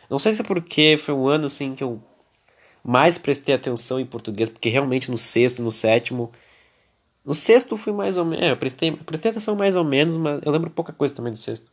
[0.09, 2.01] Não sei se é porque foi um ano assim que eu
[2.83, 6.31] mais prestei atenção em português, porque realmente no sexto, no sétimo.
[7.23, 8.45] No sexto fui mais ou menos.
[8.45, 11.37] É, eu prestei, prestei atenção mais ou menos, mas eu lembro pouca coisa também do
[11.37, 11.71] sexto.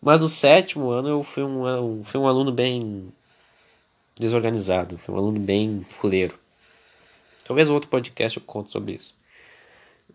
[0.00, 3.12] Mas no sétimo ano eu fui um, fui um aluno bem
[4.18, 6.38] desorganizado, fui um aluno bem fuleiro.
[7.46, 9.14] Talvez outro podcast eu conte sobre isso.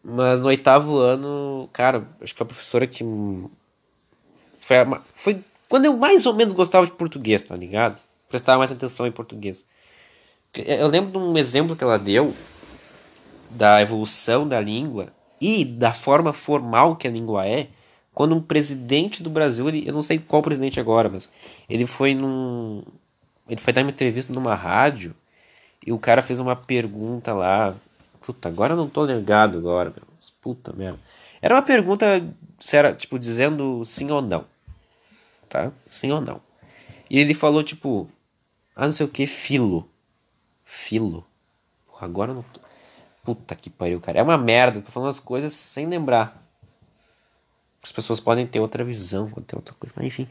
[0.04, 3.04] Mas no oitavo ano, cara, acho que foi a professora que.
[4.60, 8.00] Foi, a, foi quando eu mais ou menos gostava de português, tá ligado?
[8.28, 9.66] Prestava mais atenção em português.
[10.54, 12.34] Eu lembro de um exemplo que ela deu
[13.50, 17.70] da evolução da língua e da forma formal que a língua é,
[18.14, 21.30] quando um presidente do Brasil, ele, eu não sei qual presidente agora, mas
[21.70, 22.84] ele foi num.
[23.48, 25.16] Ele foi dar uma entrevista numa rádio
[25.86, 27.76] e o cara fez uma pergunta lá.
[28.22, 30.06] Puta, agora eu não tô ligado agora, meu.
[30.42, 31.00] Puta merda.
[31.42, 32.06] Era uma pergunta,
[32.60, 34.46] se era, tipo, dizendo sim ou não.
[35.50, 35.72] Tá?
[35.88, 36.40] Sim ou não.
[37.10, 38.08] E ele falou, tipo,
[38.76, 39.90] ah, não sei o que, filo.
[40.64, 41.26] Filo.
[41.88, 42.46] Porra, agora não.
[43.24, 44.20] Puta que pariu, cara.
[44.20, 44.82] É uma merda.
[44.82, 46.42] Tô falando as coisas sem lembrar.
[47.84, 49.94] As pessoas podem ter outra visão, podem ter outra coisa.
[49.96, 50.28] Mas enfim.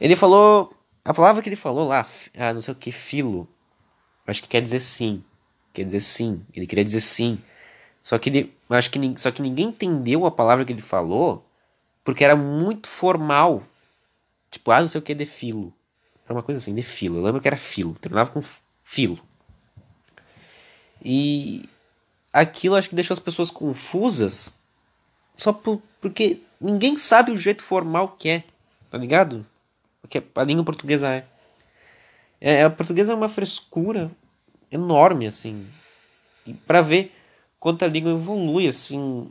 [0.00, 0.72] Ele falou.
[1.04, 2.04] A palavra que ele falou lá,
[2.36, 3.48] ah, não sei o que, filo.
[4.26, 5.22] Acho que quer dizer sim.
[5.72, 6.44] Quer dizer sim.
[6.52, 7.38] Ele queria dizer sim.
[8.02, 8.56] Só que ele.
[8.68, 11.46] Acho que, só que ninguém entendeu a palavra que ele falou.
[12.02, 13.62] Porque era muito formal.
[14.50, 15.72] Tipo, ah, não sei o que, de filo.
[16.24, 17.18] Era uma coisa assim, de filo.
[17.18, 17.94] Eu lembro que era filo.
[17.94, 18.42] Terminava com
[18.82, 19.18] filo.
[21.04, 21.68] E
[22.32, 24.58] aquilo acho que deixou as pessoas confusas
[25.36, 28.44] só por, porque ninguém sabe o jeito formal que é,
[28.90, 29.46] tá ligado?
[30.00, 31.24] Porque a língua portuguesa é.
[32.40, 34.10] é a portuguesa é uma frescura
[34.70, 35.66] enorme, assim.
[36.46, 37.12] E pra ver
[37.58, 39.30] quanto a língua evolui, assim.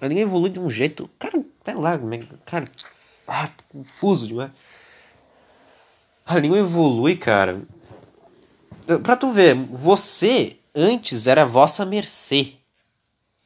[0.00, 1.10] A língua evolui de um jeito.
[1.18, 2.70] Cara, até lá, é cara.
[3.26, 4.50] Ah, confuso demais.
[6.24, 7.60] A língua evolui, cara,
[9.04, 12.54] Pra tu ver, você antes era vossa mercê.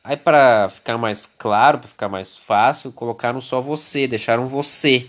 [0.04, 5.08] Aí para ficar mais claro, para ficar mais fácil, colocaram só você, deixaram você.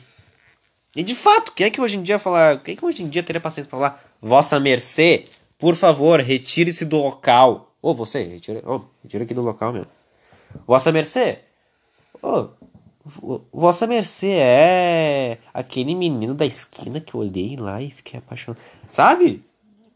[0.96, 3.10] E de fato, quem é que hoje em dia falar, quem é que hoje em
[3.10, 5.26] dia teria paciência para falar vossa mercê?
[5.60, 7.74] Por favor, retire-se do local.
[7.82, 9.86] Ô, oh, você, retira, oh, retira aqui do local, meu.
[10.66, 11.40] Vossa mercê?
[12.24, 12.48] Ô,
[13.04, 18.62] oh, vossa mercê é aquele menino da esquina que eu olhei lá e fiquei apaixonado.
[18.90, 19.44] Sabe?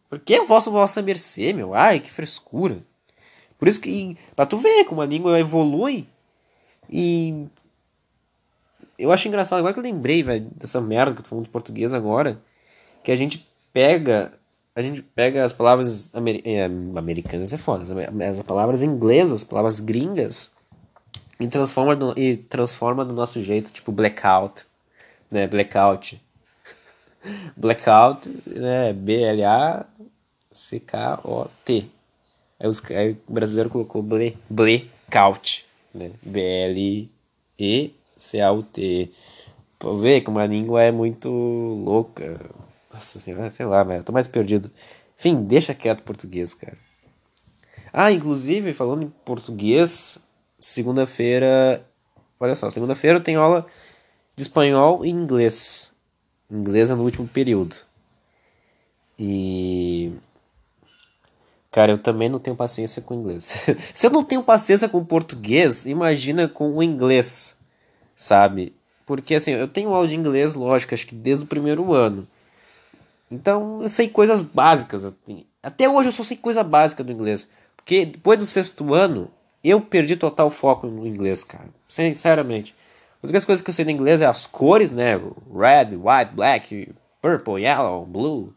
[0.10, 1.74] Por que vossa, vossa mercê, meu?
[1.74, 2.84] Ai, que frescura.
[3.60, 6.08] Por isso que, pra tu ver como a língua evolui.
[6.90, 7.46] E.
[8.98, 11.52] Eu acho engraçado, agora que eu lembrei, velho, dessa merda que eu tô falando de
[11.52, 12.42] português agora.
[13.04, 14.34] Que a gente pega.
[14.76, 16.64] A gente pega as palavras amer, é,
[16.96, 17.84] americanas, é foda.
[17.84, 17.92] As,
[18.40, 20.54] as palavras inglesas, as palavras gringas.
[21.38, 24.66] E transforma, no, e transforma do nosso jeito, tipo blackout.
[25.30, 25.48] Né?
[25.48, 26.22] Blackout.
[27.58, 28.94] Blackout, né?
[28.94, 29.90] B-L-A-C-K-O-T.
[32.60, 36.12] Aí, os, aí o brasileiro colocou ble, blackout, né?
[36.22, 37.12] B-L-E-C-A-U-T.
[39.78, 42.40] Pra ver como a língua é muito louca.
[42.94, 44.04] Nossa senhora, sei lá, velho.
[44.04, 44.70] Tô mais perdido.
[45.18, 46.78] Enfim, deixa quieto português, cara.
[47.94, 50.20] Ah, inclusive, falando em português,
[50.58, 51.86] segunda-feira.
[52.40, 53.66] Olha só, segunda-feira tem aula
[54.36, 55.90] de espanhol e inglês
[56.50, 57.76] inglesa no último período.
[59.18, 60.12] E.
[61.80, 63.54] Cara, eu também não tenho paciência com inglês.
[63.96, 67.58] Se eu não tenho paciência com português, imagina com o inglês,
[68.14, 68.76] sabe?
[69.06, 72.28] Porque assim, eu tenho aula de inglês, lógico, acho que desde o primeiro ano.
[73.32, 75.06] Então eu sei coisas básicas.
[75.06, 75.46] Assim.
[75.64, 77.50] Até hoje eu só sei coisa básica do inglês.
[77.78, 79.32] Porque depois do sexto ano,
[79.64, 81.70] eu perdi total foco no inglês, cara.
[81.88, 82.76] Sinceramente.
[83.24, 85.14] A única coisa que eu sei do inglês é as cores, né?
[85.16, 88.54] Red, white, black, purple, yellow, blue.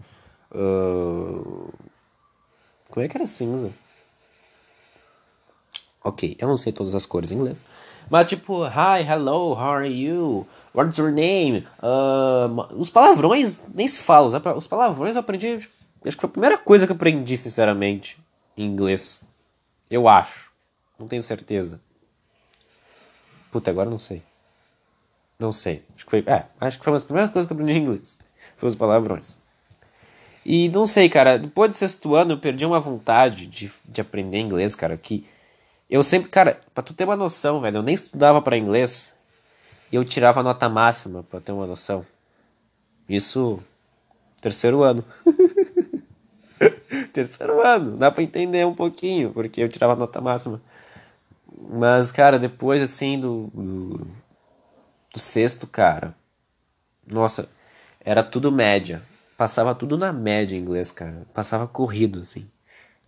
[0.52, 1.72] Uh...
[2.92, 3.72] Como é que era cinza?
[6.04, 7.64] Ok, eu não sei todas as cores em inglês.
[8.10, 10.46] Mas tipo, hi, hello, how are you?
[10.74, 11.66] What's your name?
[11.82, 14.30] Uh, os palavrões nem se falam.
[14.54, 15.54] Os palavrões eu aprendi.
[15.54, 15.70] Acho
[16.02, 18.18] que foi a primeira coisa que eu aprendi, sinceramente,
[18.58, 19.26] em inglês.
[19.90, 20.50] Eu acho.
[20.98, 21.80] Não tenho certeza.
[23.50, 24.22] Puta, agora não sei.
[25.38, 25.82] Não sei.
[25.94, 26.24] Acho que foi.
[26.26, 28.18] É, acho que foi uma das primeiras coisas que eu aprendi em inglês.
[28.58, 29.40] Foi os palavrões.
[30.44, 31.38] E não sei, cara.
[31.38, 34.96] Depois do sexto ano eu perdi uma vontade de, de aprender inglês, cara.
[34.96, 35.24] Que
[35.88, 39.14] eu sempre, cara, pra tu ter uma noção, velho, eu nem estudava para inglês
[39.90, 42.04] e eu tirava nota máxima, pra ter uma noção.
[43.08, 43.62] Isso,
[44.40, 45.04] terceiro ano.
[47.12, 50.62] terceiro ano, dá pra entender um pouquinho, porque eu tirava nota máxima.
[51.68, 54.06] Mas, cara, depois, assim, do, do,
[55.12, 56.16] do sexto, cara,
[57.06, 57.48] nossa,
[58.00, 59.02] era tudo média.
[59.42, 61.26] Passava tudo na média em inglês, cara.
[61.34, 62.48] Passava corrido, assim.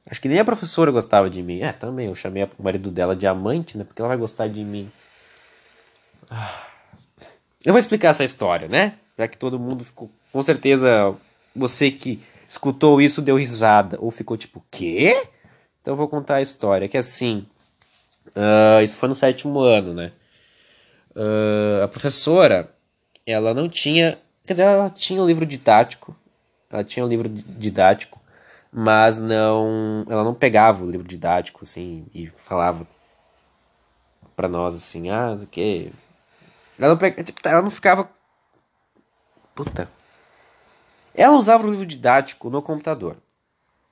[0.05, 1.61] Acho que nem a professora gostava de mim.
[1.61, 2.09] É, também.
[2.09, 3.85] Eu chamei o marido dela de amante, né?
[3.85, 4.91] Porque ela vai gostar de mim.
[7.65, 8.95] Eu vou explicar essa história, né?
[9.17, 10.11] Já que todo mundo ficou.
[10.33, 11.15] Com certeza,
[11.55, 13.97] você que escutou isso deu risada.
[14.01, 15.29] Ou ficou tipo, quê?
[15.81, 16.89] Então eu vou contar a história.
[16.89, 17.47] Que assim.
[18.31, 20.11] Uh, isso foi no sétimo ano, né?
[21.15, 22.75] Uh, a professora,
[23.25, 24.19] ela não tinha.
[24.45, 26.19] Quer dizer, ela tinha um livro didático.
[26.75, 28.21] Ela tinha um livro didático
[28.77, 32.85] mas não ela não pegava o livro didático assim e falava
[34.35, 35.93] para nós assim ah o que
[36.77, 38.11] ela não pega, tipo, ela não ficava
[39.55, 39.89] puta.
[41.15, 43.17] Ela usava o livro didático no computador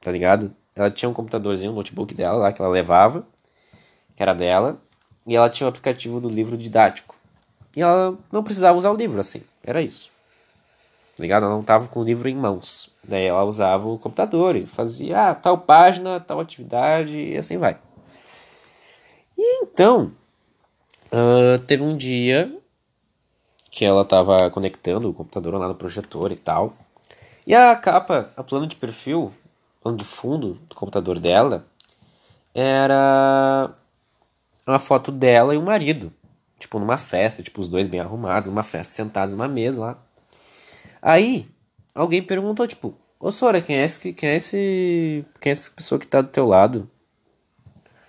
[0.01, 0.53] tá ligado?
[0.75, 3.25] Ela tinha um computadorzinho um notebook dela lá que ela levava
[4.17, 4.83] que era dela
[5.25, 7.15] e ela tinha o um aplicativo do livro didático.
[7.77, 10.11] E ela não precisava usar o livro assim era isso
[11.19, 11.45] ligado?
[11.45, 12.91] Ela não tava com o livro em mãos.
[13.05, 17.79] Daí ela usava o computador e fazia ah, tal página, tal atividade e assim vai.
[19.37, 20.13] E então,
[21.13, 22.57] uh, teve um dia
[23.71, 26.75] que ela tava conectando o computador lá no projetor e tal.
[27.47, 29.33] E a capa, a plano de perfil,
[29.83, 31.65] plano de fundo do computador dela,
[32.55, 33.75] era
[34.67, 36.13] uma foto dela e o marido.
[36.59, 39.99] Tipo, numa festa, tipo, os dois bem arrumados, numa festa, sentados numa mesa lá.
[41.03, 41.49] Aí,
[41.93, 45.99] alguém perguntou, tipo, ô Sora, quem é esse, quem é esse, quem é essa pessoa
[45.99, 46.89] que tá do teu lado?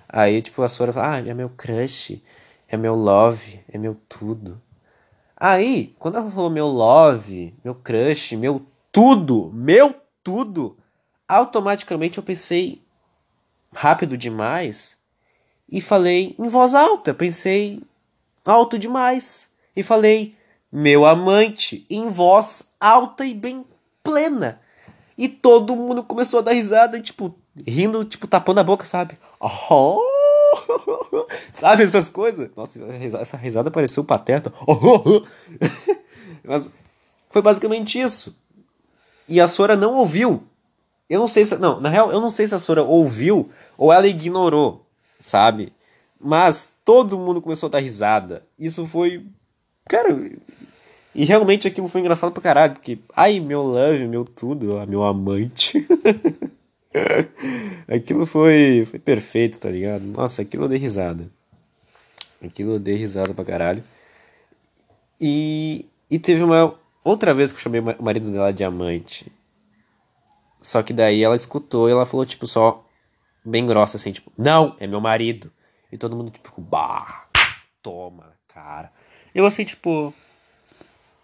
[0.08, 2.21] Aí, tipo, a Sora fala, ah, é meu crush,
[2.67, 4.62] é meu love, é meu tudo.
[5.36, 10.77] Aí, quando ela falou meu love, meu crush, meu tudo, meu tudo,
[11.27, 12.79] automaticamente eu pensei
[13.75, 14.99] rápido demais
[15.67, 17.82] e falei em voz alta, pensei
[18.45, 20.38] alto demais e falei
[20.73, 23.63] meu amante, em voz alta e bem
[24.03, 24.59] plena.
[25.15, 27.36] E todo mundo começou a dar risada, tipo,
[27.67, 29.15] rindo, tipo, tapando a boca, sabe?
[29.39, 29.99] Oh!
[31.51, 32.49] sabe essas coisas?
[32.55, 32.83] Nossa,
[33.21, 34.51] essa risada pareceu pateta.
[34.65, 35.21] Oh!
[36.43, 36.71] Mas
[37.29, 38.36] foi basicamente isso.
[39.29, 40.43] E a Sora não ouviu.
[41.07, 41.55] Eu não sei se.
[41.57, 44.88] Não, na real, eu não sei se a Sora ouviu ou ela ignorou,
[45.19, 45.71] sabe?
[46.19, 48.43] Mas todo mundo começou a dar risada.
[48.57, 49.23] Isso foi.
[49.88, 50.32] Cara,
[51.15, 55.86] e realmente aquilo foi engraçado pra caralho, porque, ai, meu love, meu tudo, meu amante.
[57.88, 60.04] aquilo foi, foi perfeito, tá ligado?
[60.04, 61.30] Nossa, aquilo eu dei risada.
[62.43, 63.84] Aquilo eu dei risada pra caralho.
[65.22, 69.32] E, e teve uma outra vez que eu chamei o marido dela de amante.
[70.60, 72.84] Só que daí ela escutou e ela falou, tipo, só
[73.46, 75.52] bem grossa, assim, tipo, não, é meu marido.
[75.91, 77.28] E todo mundo, tipo, bah,
[77.82, 78.91] toma, cara.
[79.34, 80.13] Eu assim, tipo,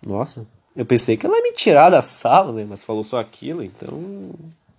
[0.06, 2.66] nossa, eu pensei que ela ia me tirar da sala, né?
[2.68, 4.32] Mas falou só aquilo, então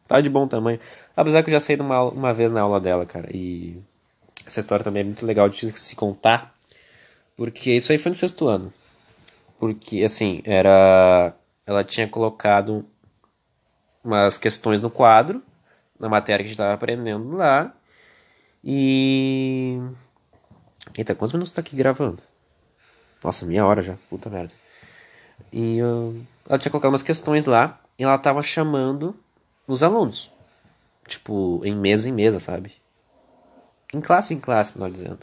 [0.09, 0.79] tá de bom tamanho.
[1.17, 3.29] Apesar que eu já saí uma, uma vez na aula dela, cara.
[3.35, 3.77] E
[4.47, 6.53] essa história também é muito legal de se contar.
[7.37, 8.73] Porque isso aí foi no sexto ano.
[9.59, 11.35] Porque, assim, era.
[11.67, 12.85] Ela tinha colocado
[14.03, 15.43] umas questões no quadro,
[15.99, 17.75] na matéria que a gente estava aprendendo lá.
[18.65, 19.79] E.
[20.97, 22.30] Eita, quantos minutos tá aqui gravando?
[23.23, 23.97] Nossa, meia hora já.
[24.09, 24.55] Puta merda.
[25.53, 29.15] E uh, ela tinha colocado umas questões lá e ela tava chamando
[29.67, 30.33] os alunos.
[31.07, 32.73] Tipo, em mesa em mesa, sabe?
[33.93, 35.19] Em classe em classe, melhor dizendo.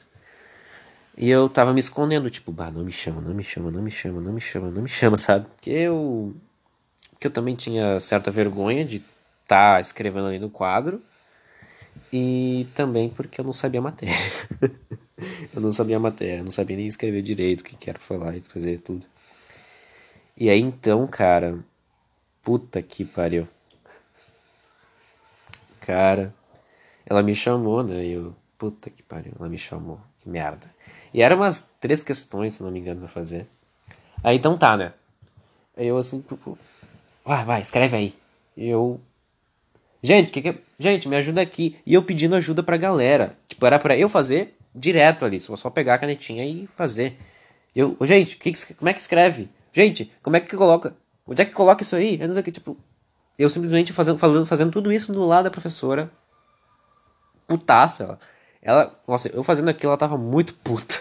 [1.18, 3.90] E eu tava me escondendo, tipo, bah, não me chama, não me chama, não me
[3.90, 5.48] chama, não me chama, não me chama, sabe?
[5.56, 6.36] Porque eu.
[7.12, 11.02] Porque eu também tinha certa vergonha de estar tá escrevendo ali no quadro.
[12.14, 14.16] E também porque eu não sabia a matéria.
[15.54, 18.42] eu não sabia a matéria, não sabia nem escrever direito o que quero falar e
[18.42, 19.06] fazer tudo.
[20.36, 21.58] E aí então, cara.
[22.44, 23.48] Puta que pariu.
[25.82, 26.34] Cara.
[27.06, 28.06] Ela me chamou, né?
[28.06, 28.36] E eu.
[28.58, 30.00] Puta que pariu, ela me chamou.
[30.20, 30.70] Que merda.
[31.14, 33.48] E eram umas três questões, se não me engano, pra fazer.
[34.24, 34.94] Aí então tá, né?
[35.76, 36.58] Aí eu assim, tipo,
[37.24, 38.14] vai, vai, escreve aí.
[38.56, 39.00] Eu.
[40.02, 40.56] Gente, que que?
[40.80, 41.78] Gente, me ajuda aqui.
[41.86, 43.38] E eu pedindo ajuda pra galera.
[43.48, 45.40] Tipo, era pra eu fazer direto ali.
[45.40, 47.18] Só, só pegar a canetinha e fazer.
[47.76, 49.50] Eu, gente, que como é que escreve?
[49.74, 50.96] Gente, como é que coloca?
[51.26, 52.20] Onde é que coloca isso aí?
[52.20, 52.78] Eu não sei que, tipo.
[53.38, 56.10] Eu simplesmente fazendo, falando, fazendo tudo isso no lado da professora.
[57.48, 58.20] Putaça, ela.
[58.62, 60.96] Ela, nossa, eu fazendo aquilo, ela tava muito puta.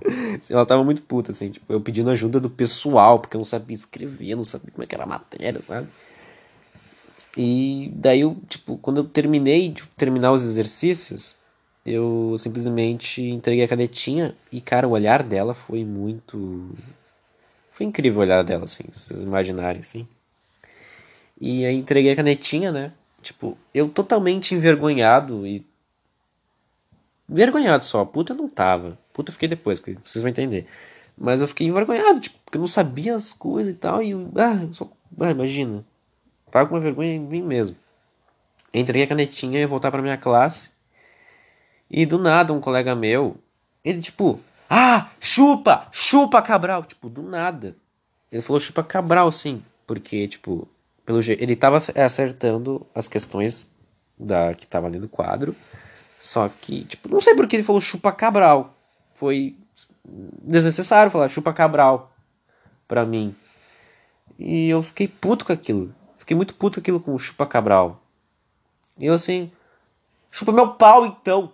[0.48, 3.74] ela tava muito puta, assim, tipo, eu pedindo ajuda do pessoal, porque eu não sabia
[3.74, 5.88] escrever, não sabia como é que era a matéria, sabe?
[7.36, 11.36] E daí eu, tipo, quando eu terminei de terminar os exercícios,
[11.84, 16.70] eu simplesmente entreguei a canetinha e, cara, o olhar dela foi muito.
[17.72, 20.06] Foi incrível o olhar dela, assim, vocês imaginarem, assim.
[21.40, 22.92] E aí entreguei a canetinha, né?
[23.20, 25.64] Tipo, eu totalmente envergonhado e
[27.28, 28.04] envergonhado só.
[28.04, 28.98] Puta eu não tava.
[29.12, 30.66] Puta eu fiquei depois, porque vocês vão entender.
[31.16, 34.02] Mas eu fiquei envergonhado, tipo, porque eu não sabia as coisas e tal.
[34.02, 34.88] E eu, ah, só,
[35.20, 35.84] ah, imagina.
[36.50, 37.76] Tava com uma vergonha em mim mesmo.
[38.72, 40.70] Entreguei a canetinha e ia voltar pra minha classe.
[41.92, 43.36] E do nada, um colega meu,
[43.84, 44.40] ele tipo,
[44.74, 46.82] ah, chupa, chupa Cabral.
[46.84, 47.76] Tipo, do nada.
[48.30, 49.62] Ele falou chupa Cabral, sim.
[49.86, 50.66] Porque, tipo,
[51.04, 53.70] pelo jeito, ele tava acertando as questões
[54.18, 55.54] da que tava ali no quadro.
[56.18, 58.74] Só que, tipo, não sei porque ele falou chupa Cabral.
[59.14, 59.54] Foi
[60.42, 62.10] desnecessário falar chupa Cabral
[62.88, 63.36] pra mim.
[64.38, 65.94] E eu fiquei puto com aquilo.
[66.16, 68.00] Fiquei muito puto com aquilo com chupa Cabral.
[68.98, 69.52] E eu assim,
[70.30, 71.52] chupa meu pau então.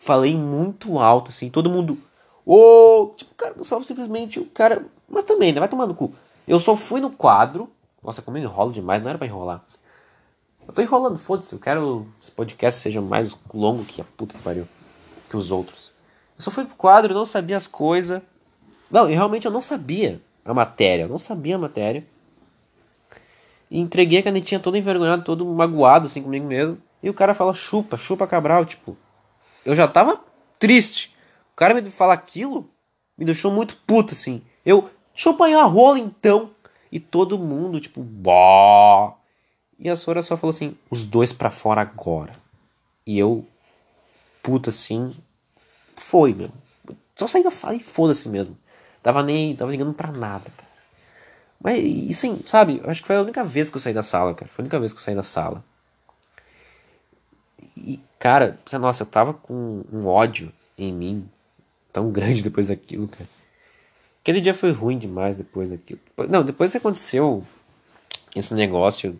[0.00, 1.98] Falei muito alto assim, todo mundo.
[2.44, 3.14] Ô, oh!
[3.14, 4.86] tipo, cara, só simplesmente o cara.
[5.06, 5.60] Mas também, né?
[5.60, 6.14] Vai tomar no cu.
[6.48, 7.70] Eu só fui no quadro.
[8.02, 9.62] Nossa, como eu enrolo demais, não era pra enrolar.
[10.66, 11.52] Eu tô enrolando, foda-se.
[11.52, 14.66] Eu quero que esse podcast seja mais longo que a puta que pariu.
[15.28, 15.92] Que os outros.
[16.38, 18.22] Eu só fui pro quadro, não sabia as coisas.
[18.90, 21.02] Não, e realmente eu não sabia a matéria.
[21.02, 22.06] Eu não sabia a matéria.
[23.70, 26.78] E entreguei a canetinha todo envergonhado, todo magoado assim comigo mesmo.
[27.02, 28.96] E o cara fala chupa, chupa Cabral, tipo.
[29.64, 30.22] Eu já tava
[30.58, 31.16] triste.
[31.52, 32.68] O cara me falar aquilo
[33.20, 34.42] me deixou muito puto assim.
[34.64, 36.50] Eu, deixa eu apanhar a rola então.
[36.90, 39.16] E todo mundo, tipo, bó.
[39.78, 42.32] E a Sora só falou assim: os dois para fora agora.
[43.06, 43.46] E eu,
[44.42, 45.14] puta assim,
[45.94, 46.50] foi, meu.
[47.14, 48.56] Só saí da sala e foda-se mesmo.
[49.02, 50.70] Tava nem, tava ligando pra nada, cara.
[51.62, 54.50] Mas isso, sabe, acho que foi a única vez que eu saí da sala, cara.
[54.50, 55.62] Foi a única vez que eu saí da sala.
[57.76, 61.28] E, cara, nossa, eu tava com um ódio em mim
[61.92, 63.28] tão grande depois daquilo, cara.
[64.22, 66.00] Aquele dia foi ruim demais depois daquilo.
[66.28, 67.44] Não, depois que aconteceu
[68.36, 69.18] esse negócio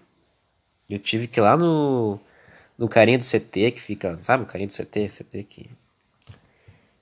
[0.90, 2.18] eu tive que ir lá no,
[2.76, 4.42] no carinha do CT que fica, sabe?
[4.42, 5.70] O carinha do CT, CT que.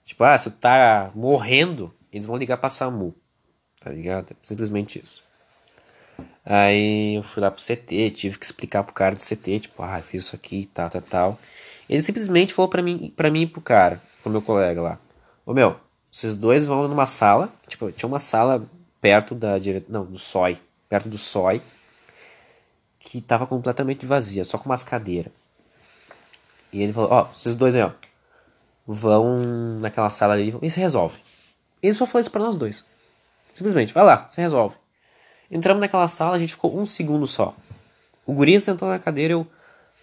[0.04, 3.14] Tipo, ah, se tu tá morrendo, eles vão ligar pra SAMU.
[3.80, 4.36] Tá ligado?
[4.42, 5.22] simplesmente isso.
[6.44, 10.00] Aí eu fui lá pro CT, tive que explicar pro cara do CT, tipo, ah,
[10.00, 11.38] fiz isso aqui, tal, tal, tal.
[11.88, 14.98] Ele simplesmente falou pra mim, pra mim e pro cara, pro meu colega lá.
[15.44, 15.76] Ô meu,
[16.10, 18.68] vocês dois vão numa sala, tipo, tinha uma sala
[19.00, 19.84] perto da dire...
[19.88, 21.62] não, do SOI, perto do SOI
[22.98, 25.32] que estava completamente vazia, só com umas cadeiras.
[26.72, 27.92] E ele falou: Ó, oh, vocês dois aí, ó,
[28.86, 29.38] vão
[29.80, 31.20] naquela sala ali e se resolve.
[31.82, 32.84] Ele só falou isso pra nós dois.
[33.54, 34.76] Simplesmente, vai lá, se resolve.
[35.50, 37.54] Entramos naquela sala, a gente ficou um segundo só.
[38.26, 39.46] O guri sentou na cadeira eu.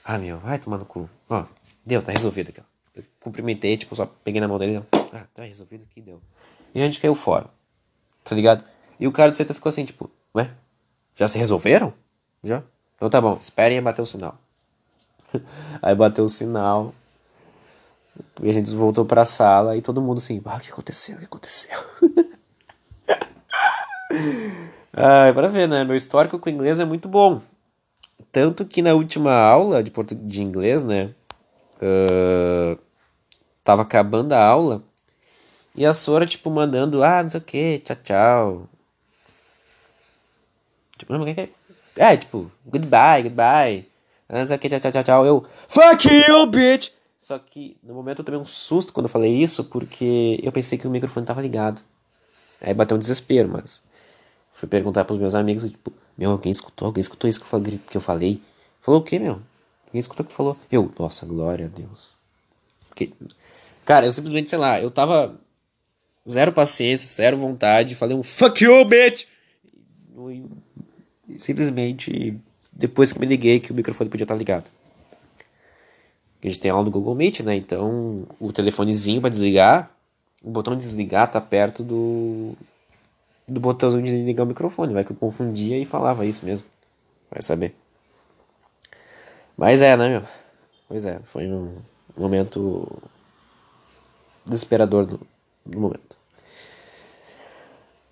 [0.04, 1.08] Ah, meu, vai tomar no cu.
[1.30, 1.46] Ó,
[1.86, 2.62] deu, tá resolvido aqui.
[2.96, 4.84] Eu cumprimentei, tipo, só peguei na mão dele.
[5.14, 6.20] Ah, tá resolvido aqui, deu.
[6.74, 7.48] E a gente caiu fora.
[8.24, 8.64] Tá ligado?
[9.00, 10.50] E o cara do setor ficou assim, tipo, ué,
[11.14, 11.94] já se resolveram?
[12.44, 12.64] Já?
[12.96, 14.40] Então tá bom, esperem bater o sinal.
[15.82, 16.94] Aí bateu o sinal.
[18.42, 21.16] E a gente voltou pra sala e todo mundo assim, ah, o que aconteceu?
[21.16, 21.78] O que aconteceu?
[24.98, 25.84] Ai, para ver, né?
[25.84, 27.42] Meu histórico com inglês é muito bom.
[28.32, 31.14] Tanto que na última aula de, português, de inglês, né?
[31.82, 32.80] Uh,
[33.62, 34.82] tava acabando a aula.
[35.76, 38.70] E a Sora, tipo, mandando, ah, não sei o que, tchau, tchau.
[40.98, 41.50] Tipo, não, que é?
[41.98, 43.86] É, tipo, goodbye, goodbye.
[44.30, 45.26] Não sei o que, tchau, tchau, tchau, tchau.
[45.26, 46.92] Eu, fuck you, bitch!
[47.18, 50.78] Só que no momento eu tomei um susto quando eu falei isso, porque eu pensei
[50.78, 51.82] que o microfone tava ligado.
[52.62, 53.84] Aí bateu um desespero, mas
[54.56, 56.88] fui perguntar pros meus amigos, tipo, meu, alguém escutou?
[56.88, 58.42] Alguém escutou isso que eu falei?
[58.80, 59.42] Falou o quê, meu?
[59.88, 60.58] Ninguém escutou o que falou?
[60.72, 62.14] Eu, nossa, glória a Deus.
[62.88, 63.12] Porque,
[63.84, 65.38] cara, eu simplesmente, sei lá, eu tava
[66.28, 69.26] zero paciência, zero vontade, falei um fuck you, bitch!
[71.28, 72.40] E, simplesmente,
[72.72, 74.66] depois que me liguei, que o microfone podia estar ligado.
[76.42, 77.56] A gente tem aula no Google Meet, né?
[77.56, 79.92] Então, o telefonezinho para desligar,
[80.42, 82.56] o botão de desligar tá perto do
[83.48, 84.94] do botãozinho de ligar o microfone.
[84.94, 86.68] Vai que eu confundia e falava isso mesmo.
[87.32, 87.76] Vai saber.
[89.58, 90.24] Mas é, né, meu?
[90.88, 91.78] Pois é, foi um
[92.16, 92.88] momento
[94.46, 95.20] desesperador do,
[95.66, 96.18] do momento.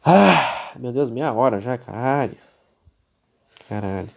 [0.04, 2.38] Ah, meu Deus, meia hora já, caralho.
[3.70, 4.10] Caralho.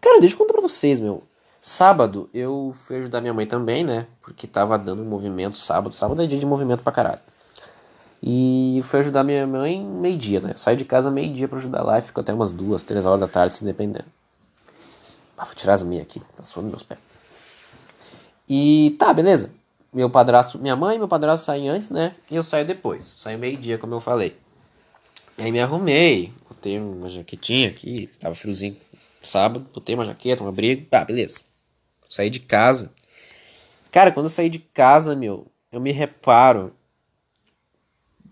[0.00, 1.22] Cara, deixa eu contar pra vocês, meu.
[1.60, 4.06] Sábado eu fui ajudar minha mãe também, né?
[4.22, 5.94] Porque tava dando movimento sábado.
[5.94, 7.20] Sábado é dia de movimento pra caralho.
[8.22, 10.52] E fui ajudar minha mãe meio-dia, né?
[10.56, 13.28] Saio de casa meio-dia pra ajudar lá e fico até umas duas, três horas da
[13.28, 14.06] tarde, se dependendo.
[15.36, 16.98] Ah, vou tirar as meias aqui, tá suando meus pés.
[18.48, 19.52] E tá, beleza.
[19.92, 22.14] Meu padrasto, minha mãe e meu padrasto saem antes, né?
[22.30, 23.16] E eu saio depois.
[23.18, 24.36] Saio meio-dia, como eu falei.
[25.38, 28.76] E aí me arrumei, botei uma jaquetinha aqui, tava friozinho
[29.22, 31.40] sábado, botei uma jaqueta, um abrigo, tá, beleza.
[32.08, 32.92] Saí de casa.
[33.90, 36.72] Cara, quando eu saí de casa, meu, eu me reparo.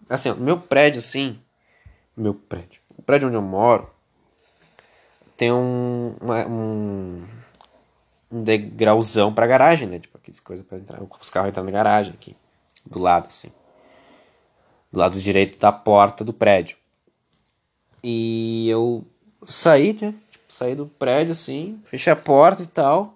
[0.09, 1.41] Assim, no meu prédio, assim.
[2.17, 2.81] Meu prédio.
[2.97, 3.91] O prédio onde eu moro
[5.37, 7.23] tem um, uma, um,
[8.31, 9.99] um degrauzão pra garagem, né?
[9.99, 11.01] Tipo, aquelas coisas pra entrar.
[11.03, 12.37] Os carros entram na garagem aqui.
[12.85, 13.53] Do lado, assim.
[14.91, 16.79] Do lado direito da porta do prédio.
[18.03, 19.05] E eu
[19.43, 20.15] saí, né?
[20.31, 23.15] Tipo, saí do prédio, assim, fechei a porta e tal.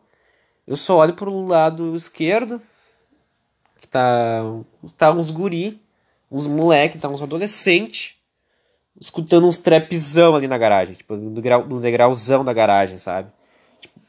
[0.66, 2.60] Eu só olho pro lado esquerdo,
[3.80, 4.42] que tá,
[4.96, 5.80] tá uns guri,
[6.30, 8.20] uns moleque, tá uns adolescente
[9.00, 13.30] escutando uns trapzão ali na garagem, tipo, no, no degrauzão da garagem, sabe?
[13.80, 14.00] Tipo,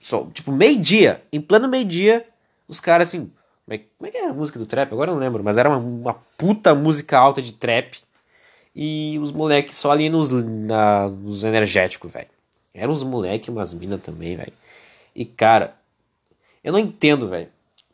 [0.00, 2.26] só, tipo meio-dia, em plano meio-dia,
[2.66, 3.30] os caras assim.
[3.64, 4.92] Como é, como é, que é a música do trap?
[4.92, 7.98] Agora eu não lembro, mas era uma, uma puta música alta de trap.
[8.76, 12.28] E os moleques só ali nos, na, nos energéticos, velho.
[12.74, 14.52] Eram uns moleques umas minas também, velho.
[15.14, 15.74] E cara,
[16.62, 17.48] eu não entendo, velho.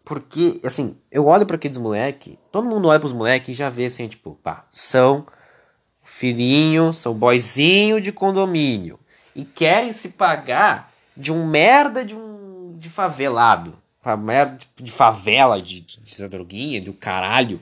[0.05, 3.87] Porque, assim, eu olho para aqueles moleques, todo mundo olha pros moleques e já vê
[3.87, 5.27] assim, tipo, pá, são
[6.03, 8.99] filhinho, são boizinho de condomínio.
[9.35, 13.79] E querem se pagar de um merda de um de favelado.
[14.19, 17.61] Merda de favela, de, de, de droguinha, do caralho.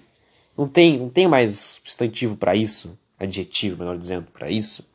[0.56, 4.88] Não tem, não tem mais substantivo para isso adjetivo, melhor dizendo, para isso,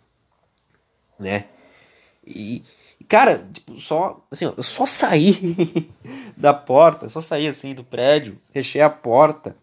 [1.19, 1.45] né?
[2.25, 2.63] E,
[3.07, 5.89] cara, tipo, só, assim, eu só saí
[6.35, 9.55] da porta, só saí assim do prédio, fechei a porta,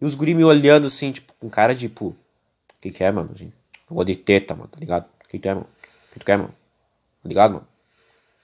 [0.00, 3.12] e os guri me olhando assim, tipo, com cara de, tipo, o que que é,
[3.12, 3.30] mano?
[3.32, 3.52] Assim,
[3.90, 5.06] eu de teta, mano, tá ligado?
[5.06, 5.66] O que é, mano?
[5.66, 6.54] O que tu quer, mano?
[7.22, 7.66] Tá ligado, mano?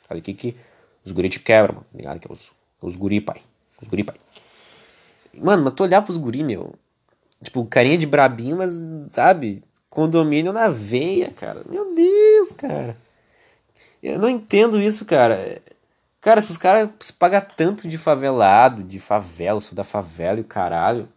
[0.09, 0.57] Sabe o que que
[1.05, 2.19] os guri te quebram, mano, tá ligado?
[2.21, 3.41] Que é os, os guri, pai.
[3.81, 4.17] Os guri, pai.
[5.35, 6.75] Mano, mas tu olhar pros guri, meu,
[7.43, 9.63] Tipo, carinha de brabinho, mas, sabe?
[9.91, 11.63] Condomínio na veia, cara.
[11.69, 12.97] Meu Deus, cara.
[14.03, 15.63] Eu não entendo isso, cara.
[16.21, 20.43] Cara, se os caras se pagam tanto de favelado, de favela, sou da favela e
[20.43, 21.09] o caralho.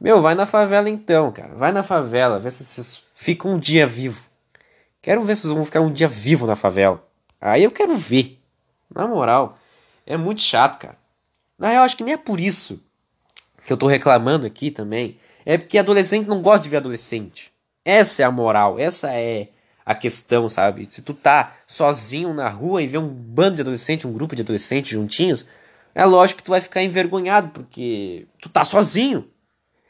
[0.00, 1.54] Meu, vai na favela então, cara.
[1.54, 4.28] Vai na favela, vê se vocês ficam um dia vivo.
[5.02, 7.04] Quero ver se vocês vão ficar um dia vivo na favela.
[7.40, 8.38] Aí eu quero ver.
[8.94, 9.58] Na moral,
[10.06, 10.96] é muito chato, cara.
[11.58, 12.82] Na real, acho que nem é por isso
[13.66, 15.18] que eu tô reclamando aqui também.
[15.44, 17.52] É porque adolescente não gosta de ver adolescente.
[17.84, 19.48] Essa é a moral, essa é
[19.88, 20.86] a questão, sabe?
[20.90, 24.42] Se tu tá sozinho na rua e vê um bando de adolescente, um grupo de
[24.42, 25.46] adolescentes juntinhos,
[25.94, 29.26] é lógico que tu vai ficar envergonhado, porque tu tá sozinho.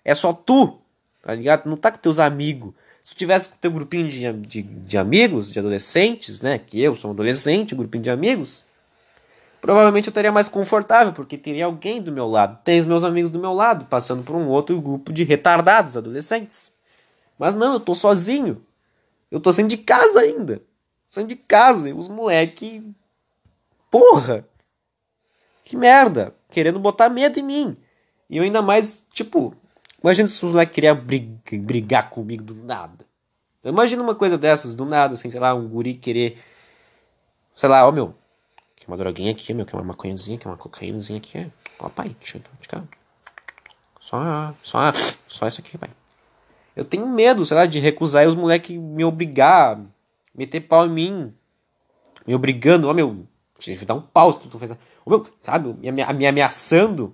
[0.05, 0.79] É só tu,
[1.21, 1.65] tá ligado?
[1.65, 2.75] Tu não tá com teus amigos.
[3.03, 6.61] Se tu tivesse com teu grupinho de, de, de amigos, de adolescentes, né?
[6.61, 8.65] Que eu sou um adolescente, um grupinho de amigos,
[9.61, 12.57] provavelmente eu estaria mais confortável, porque teria alguém do meu lado.
[12.63, 16.73] Tem os meus amigos do meu lado, passando por um outro grupo de retardados, adolescentes.
[17.37, 18.63] Mas não, eu tô sozinho.
[19.31, 20.63] Eu tô saindo de casa ainda.
[21.11, 21.89] Saindo de casa.
[21.89, 22.83] E os moleque.
[23.91, 24.47] Porra!
[25.65, 26.35] Que merda!
[26.51, 27.77] Querendo botar medo em mim.
[28.29, 29.55] E eu ainda mais, tipo.
[30.03, 33.05] Imagina se os moleques queriam brigar, brigar comigo do nada.
[33.65, 36.43] Imagina uma coisa dessas, do nada, assim, sei lá, um guri querer.
[37.55, 38.15] Sei lá, ó meu,
[38.89, 41.47] uma droguinha aqui, meu, que é uma maconhazinha, que é uma cocaínazinha aqui.
[41.79, 42.83] Ó, pai, deixa eu
[44.01, 44.93] Só, só,
[45.27, 45.91] só isso aqui, pai.
[46.79, 49.81] Eu tenho medo, sei lá, de recusar e os moleques me obrigar,
[50.33, 51.35] meter pau em mim,
[52.25, 53.27] me obrigando, ó, meu.
[53.67, 54.73] Vai dar um pau se tu fez.
[55.05, 55.75] Meu, sabe?
[55.91, 57.13] Me, me ameaçando.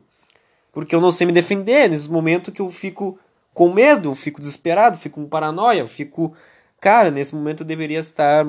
[0.70, 3.18] Porque eu não sei me defender nesse momento que eu fico
[3.54, 6.36] com medo, fico desesperado, fico com paranoia, fico.
[6.78, 8.44] Cara, nesse momento eu deveria estar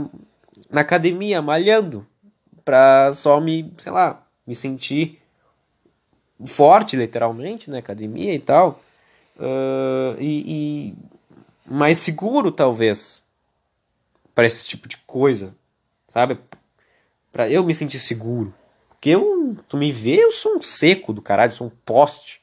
[0.69, 2.05] na academia, malhando.
[2.65, 5.21] Pra só me, sei lá, me sentir
[6.45, 8.81] forte, literalmente, na academia e tal.
[9.37, 10.95] Uh, e, e
[11.65, 13.23] mais seguro, talvez,
[14.33, 15.55] para esse tipo de coisa,
[16.09, 16.39] sabe?
[17.31, 18.53] Para eu me sentir seguro.
[18.89, 22.41] Porque eu, tu me vê, eu sou um seco do caralho, sou um poste.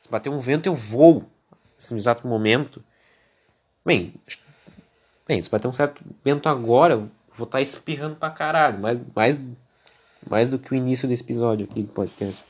[0.00, 1.24] Se bater um vento, eu vou.
[1.76, 2.82] Nesse exato momento.
[3.84, 4.14] Bem,
[5.26, 8.78] bem, se bater um certo vento agora, eu vou estar tá espirrando pra caralho.
[8.78, 9.40] Mais, mais,
[10.28, 12.44] mais do que o início desse episódio aqui do podcast.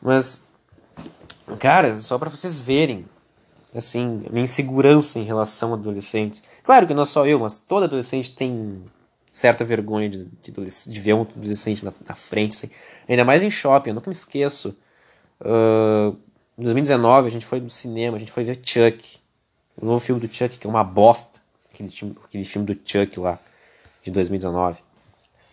[0.00, 0.49] Mas,
[1.56, 3.06] cara, só para vocês verem,
[3.74, 6.42] assim, minha insegurança em relação a adolescentes.
[6.62, 8.82] Claro que não só eu, mas todo adolescente tem
[9.32, 12.70] certa vergonha de, de, de ver um adolescente na, na, frente, assim.
[13.08, 14.76] Ainda mais em shopping, eu nunca me esqueço.
[15.40, 16.16] Uh,
[16.58, 19.18] em 2019 a gente foi no cinema, a gente foi ver Chuck.
[19.80, 21.40] O novo filme do Chuck, que é uma bosta.
[21.72, 21.90] Aquele,
[22.24, 23.38] aquele filme do Chuck lá,
[24.02, 24.80] de 2019.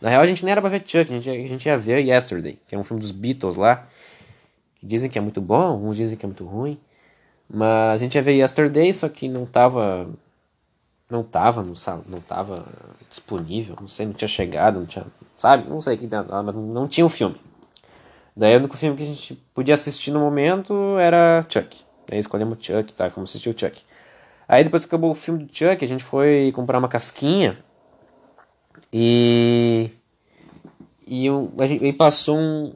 [0.02, 2.00] Na real a gente nem era pra ver Chuck, a gente, a gente ia ver
[2.00, 3.88] Yesterday, que é um filme dos Beatles lá.
[4.80, 6.80] Que dizem que é muito bom, uns dizem que é muito ruim.
[7.50, 10.10] Mas a gente ia ver Yesterday, só que não tava
[11.10, 12.66] não tava não tava
[13.10, 15.06] disponível, não sei, não tinha chegado, não tinha,
[15.38, 15.70] sabe?
[15.70, 16.08] Não sei que
[16.44, 17.36] mas não tinha o filme.
[18.36, 21.82] Daí o único filme que a gente podia assistir no momento era Chuck.
[22.08, 23.10] Daí escolhemos Chuck, tá?
[23.10, 23.82] Fomos assistir o Chuck.
[24.48, 27.58] Aí depois que acabou o filme do Chuck, a gente foi comprar uma casquinha
[28.94, 29.90] e
[31.08, 32.74] e, um, gente, e passou um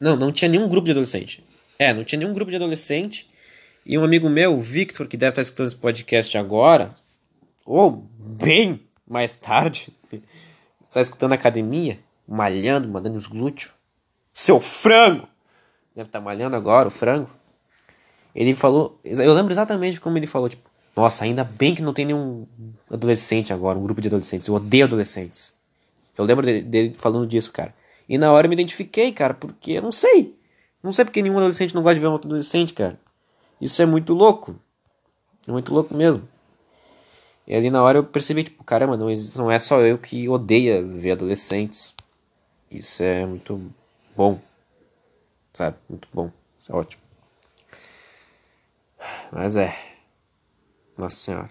[0.00, 1.44] não, não tinha nenhum grupo de adolescente.
[1.78, 3.26] É, não tinha nenhum grupo de adolescente.
[3.84, 6.92] E um amigo meu, Victor, que deve estar escutando esse podcast agora,
[7.64, 9.88] ou bem mais tarde,
[10.82, 13.72] está escutando academia, malhando, mandando os glúteos.
[14.32, 15.28] Seu frango!
[15.96, 17.30] Deve estar malhando agora o frango.
[18.34, 22.04] Ele falou, eu lembro exatamente como ele falou, tipo, nossa, ainda bem que não tem
[22.04, 22.46] nenhum
[22.90, 24.46] adolescente agora, um grupo de adolescentes.
[24.46, 25.54] Eu odeio adolescentes.
[26.16, 27.74] Eu lembro dele falando disso, cara.
[28.08, 30.34] E na hora eu me identifiquei, cara, porque eu não sei.
[30.82, 32.98] Não sei porque nenhum adolescente não gosta de ver um outro adolescente, cara.
[33.60, 34.56] Isso é muito louco.
[35.46, 36.26] É muito louco mesmo.
[37.46, 40.82] E ali na hora eu percebi, tipo, caramba, não, não é só eu que odeia
[40.82, 41.94] ver adolescentes.
[42.70, 43.72] Isso é muito
[44.16, 44.40] bom.
[45.52, 45.76] Sabe?
[45.88, 46.30] Muito bom.
[46.60, 47.02] Isso é ótimo.
[49.32, 49.76] Mas é.
[50.96, 51.50] Nossa Senhora.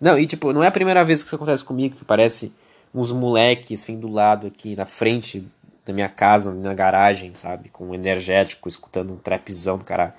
[0.00, 2.52] Não, e tipo, não é a primeira vez que isso acontece comigo, que parece
[2.94, 5.46] uns moleque assim do lado aqui na frente
[5.84, 7.68] da minha casa, na garagem, sabe?
[7.68, 10.14] Com um energético, escutando um trapzão do cara.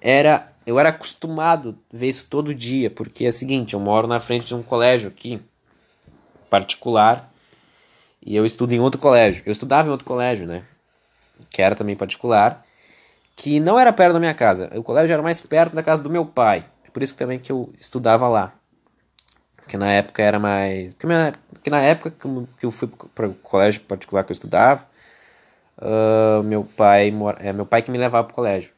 [0.00, 4.06] Era eu era acostumado a ver isso todo dia, porque é o seguinte, eu moro
[4.06, 5.40] na frente de um colégio aqui,
[6.50, 7.32] particular,
[8.20, 9.42] e eu estudo em outro colégio.
[9.46, 10.62] Eu estudava em outro colégio, né?
[11.48, 12.66] Que era também particular,
[13.34, 14.70] que não era perto da minha casa.
[14.74, 16.62] O colégio era mais perto da casa do meu pai.
[16.84, 18.52] É por isso também que eu estudava lá.
[19.68, 20.94] Porque na época era mais.
[20.94, 21.34] Porque, minha...
[21.52, 22.10] porque na época
[22.58, 24.82] que eu fui para o colégio particular que eu estudava,
[25.76, 28.70] uh, meu pai é meu pai que me levava para o colégio.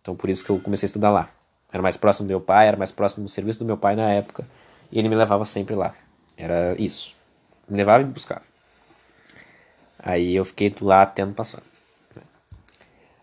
[0.00, 1.28] Então por isso que eu comecei a estudar lá.
[1.70, 4.10] Era mais próximo do meu pai, era mais próximo do serviço do meu pai na
[4.10, 4.42] época,
[4.90, 5.92] e ele me levava sempre lá.
[6.34, 7.14] Era isso.
[7.68, 8.42] Me levava e me buscava.
[9.98, 11.71] Aí eu fiquei lá ano passado.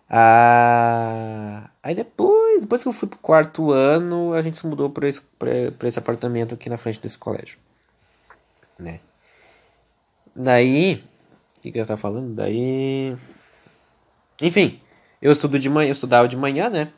[0.09, 5.07] Ah, aí depois, depois que eu fui pro quarto ano, a gente se mudou para
[5.07, 7.59] esse, pra, esse apartamento aqui na frente desse colégio.
[8.77, 8.99] Né?
[10.35, 11.03] Daí,
[11.57, 12.33] o que, que eu tava falando?
[12.33, 13.15] Daí.
[14.41, 14.81] Enfim,
[15.21, 16.91] eu estudo de manhã, eu estudava de manhã, né?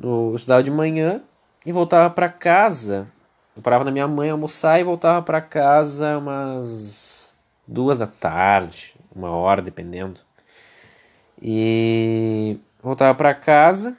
[0.00, 1.22] Eu estudava de manhã
[1.66, 3.10] e voltava para casa.
[3.56, 7.36] Eu parava na minha mãe almoçar e voltava para casa umas
[7.66, 10.20] duas da tarde, uma hora, dependendo.
[11.42, 13.96] E voltava para casa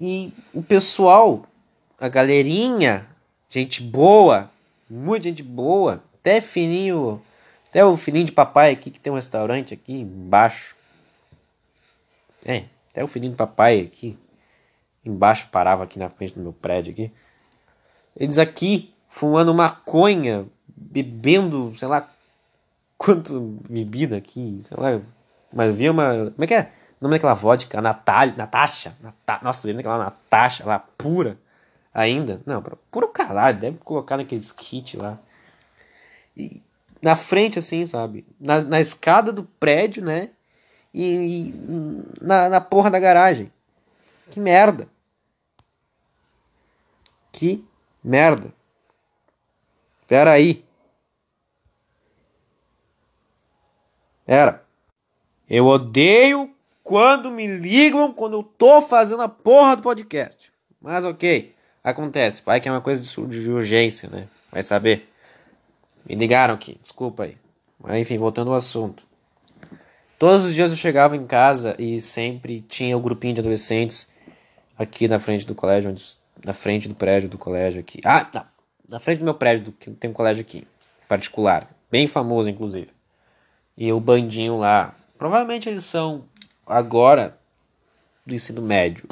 [0.00, 1.44] e o pessoal,
[2.00, 3.06] a galerinha,
[3.48, 4.50] gente boa,
[4.88, 7.20] muita gente boa, até fininho,
[7.68, 10.76] até o fininho de papai aqui que tem um restaurante aqui embaixo.
[12.44, 14.16] É, até o filhinho do papai aqui,
[15.04, 17.12] embaixo, parava aqui na frente do meu prédio aqui.
[18.16, 22.08] Eles aqui, fumando maconha, bebendo, sei lá,
[22.96, 25.00] quanto bebida aqui, sei lá.
[25.52, 26.30] Mas via uma.
[26.32, 26.72] Como é que é?
[27.00, 27.80] O nome daquela vodka?
[27.80, 28.96] Natália, Natasha.
[29.00, 31.38] Nata, nossa, vendo aquela Natasha lá, pura
[31.92, 32.40] ainda.
[32.46, 35.18] Não, puro caralho, deve colocar naqueles kits lá.
[36.36, 36.62] E
[37.00, 38.26] na frente, assim, sabe?
[38.40, 40.30] Na, na escada do prédio, né?
[40.92, 41.54] e, e
[42.20, 43.52] na, na porra da garagem.
[44.30, 44.88] Que merda.
[47.32, 47.64] Que
[48.02, 48.52] merda.
[50.06, 50.64] Pera aí.
[54.26, 54.66] Era.
[55.48, 56.50] Eu odeio
[56.82, 60.52] quando me ligam quando eu tô fazendo a porra do podcast.
[60.80, 62.42] Mas ok, acontece.
[62.44, 64.26] Vai que é uma coisa de urgência, né?
[64.50, 65.08] Vai saber.
[66.06, 67.36] Me ligaram aqui, desculpa aí.
[67.78, 69.06] Mas enfim, voltando ao assunto.
[70.18, 74.10] Todos os dias eu chegava em casa e sempre tinha o um grupinho de adolescentes
[74.76, 76.02] aqui na frente do colégio, onde,
[76.44, 78.00] na frente do prédio do colégio aqui.
[78.04, 78.48] Ah, tá.
[78.88, 80.66] Na frente do meu prédio, que tem um colégio aqui,
[81.06, 81.68] particular.
[81.90, 82.88] Bem famoso, inclusive.
[83.76, 84.94] E o bandinho lá.
[85.18, 86.24] Provavelmente eles são
[86.64, 87.36] agora
[88.24, 89.04] do ensino médio.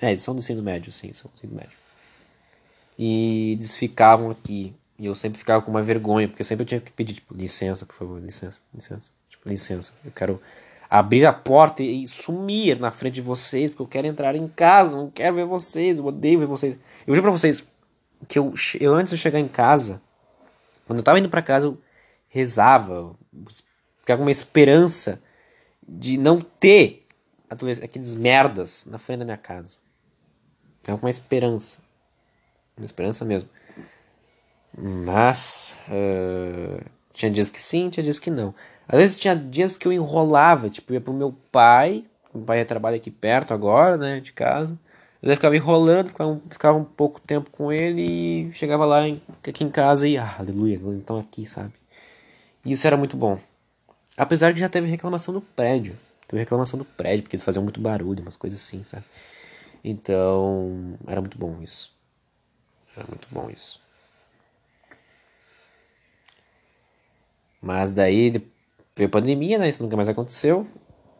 [0.00, 1.76] É, eles são do ensino médio, sim, são do ensino médio.
[2.98, 4.74] E eles ficavam aqui.
[4.98, 7.86] E eu sempre ficava com uma vergonha, porque sempre eu tinha que pedir, tipo, licença,
[7.86, 9.10] por favor, licença, licença.
[9.28, 10.40] Tipo, licença, eu quero
[10.88, 14.96] abrir a porta e sumir na frente de vocês, porque eu quero entrar em casa,
[14.96, 16.78] não quero ver vocês, eu odeio ver vocês.
[17.06, 17.66] Eu juro pra vocês
[18.28, 20.00] que eu, eu antes de chegar em casa,
[20.86, 21.78] quando eu tava indo para casa, eu
[22.28, 23.14] rezava,
[24.00, 25.22] ficava com uma esperança
[25.88, 27.06] de não ter
[27.48, 29.78] aqueles merdas na frente da minha casa.
[30.84, 31.82] Com uma esperança.
[32.76, 33.48] Uma esperança mesmo.
[34.76, 38.54] Mas uh, tinha dias que sim, tinha dias que não.
[38.86, 42.96] Às vezes tinha dias que eu enrolava, tipo, ia pro meu pai, meu pai trabalha
[42.96, 44.78] aqui perto agora, né, de casa.
[45.22, 49.64] Eu ficava enrolando, ficava, ficava um pouco tempo com ele e chegava lá em, aqui
[49.64, 51.72] em casa e, ah, aleluia, então aqui, sabe?
[52.64, 53.38] E isso era muito bom.
[54.16, 55.96] Apesar que já teve reclamação do prédio.
[56.26, 59.04] Teve reclamação do prédio, porque eles faziam muito barulho, umas coisas assim, sabe?
[59.84, 61.94] Então, era muito bom isso.
[62.96, 63.80] Era muito bom isso.
[67.60, 68.30] Mas daí
[68.96, 69.68] veio a pandemia, né?
[69.68, 70.66] Isso nunca mais aconteceu.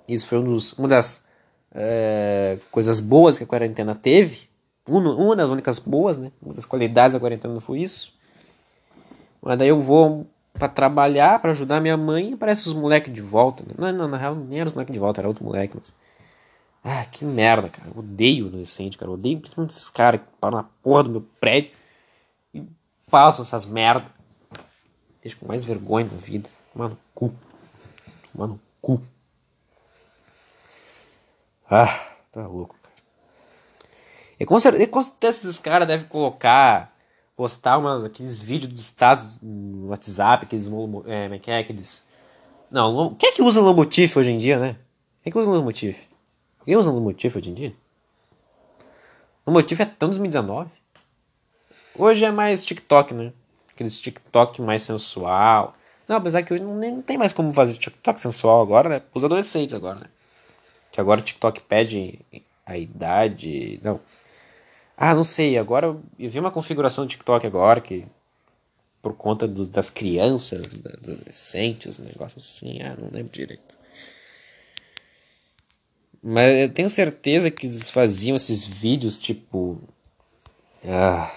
[0.09, 1.27] Isso foi um dos, uma das
[1.73, 4.49] é, coisas boas que a quarentena teve.
[4.89, 6.33] Uma, uma das únicas boas, né?
[6.41, 8.15] Uma das qualidades da quarentena foi isso.
[9.43, 10.27] Mas daí eu vou
[10.57, 13.63] para trabalhar, para ajudar minha mãe, e aparece os moleques de volta.
[13.65, 13.75] Né?
[13.79, 15.95] Não, não, na real nem eram os moleques de volta, era outro moleque, mas...
[16.89, 17.89] Ah, que merda, cara.
[17.89, 19.11] Eu odeio adolescente, cara.
[19.11, 21.73] Eu odeio principalmente esses caras que param na porra do meu prédio
[22.55, 22.63] e
[23.11, 24.09] passam essas merdas.
[25.21, 26.49] Deixa com mais vergonha na vida.
[26.73, 27.35] Mano, cu.
[28.33, 29.03] Mano, cu.
[31.69, 31.89] Ah,
[32.31, 32.95] tá louco, cara.
[34.39, 36.96] E com certeza esses caras devem colocar
[37.37, 40.69] postar umas, aqueles vídeos dos estados no WhatsApp, aqueles.
[41.07, 42.07] É, que é aqueles.
[42.71, 44.77] Não, quem é que usa Lomotif hoje em dia, né?
[45.23, 46.09] Quem é que usa Lomotif?
[46.65, 47.75] Quem usa Lomotif hoje em dia?
[49.47, 50.71] Lomotif é tão 2019.
[51.95, 53.33] Hoje é mais TikTok, né?
[53.73, 55.77] Aqueles TikTok mais sensual.
[56.09, 59.03] Não, apesar que hoje não, nem, não tem mais como fazer TikTok sensual agora, né?
[59.15, 60.07] Os adolescentes agora, né?
[60.91, 62.19] Que agora o TikTok pede
[62.65, 63.79] a idade.
[63.83, 64.01] Não,
[64.97, 65.87] ah, não sei, agora
[66.19, 68.07] eu vi uma configuração do TikTok agora que
[69.03, 73.79] por conta do, das crianças, dos adolescentes, um negócio assim, ah, não lembro direito.
[76.21, 79.81] Mas eu tenho certeza que eles faziam esses vídeos tipo.
[80.85, 81.33] Ah.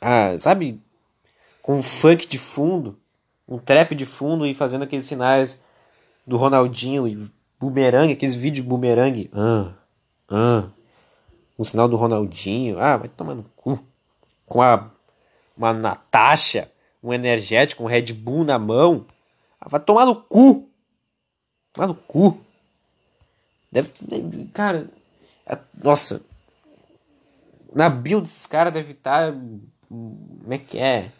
[0.00, 0.80] Ah, sabe?
[1.60, 2.98] Com um funk de fundo,
[3.46, 5.62] um trap de fundo e fazendo aqueles sinais
[6.26, 7.30] do Ronaldinho e
[7.60, 9.30] bumerangue, aqueles vídeos de bumerangue.
[9.34, 9.74] Ah,
[10.30, 10.70] ah,
[11.58, 12.78] um sinal do Ronaldinho.
[12.78, 13.78] Ah, vai tomar no cu.
[14.46, 14.90] Com a,
[15.56, 16.70] uma Natasha,
[17.02, 19.06] um energético, um Red Bull na mão.
[19.60, 20.68] Ah, vai tomar no cu.
[21.72, 22.38] Tomar no cu.
[23.70, 23.92] Deve.
[24.52, 24.88] Cara.
[25.46, 26.22] É, nossa.
[27.74, 29.32] Na bio desses caras deve estar.
[29.32, 29.38] Tá,
[29.88, 31.10] como é que é?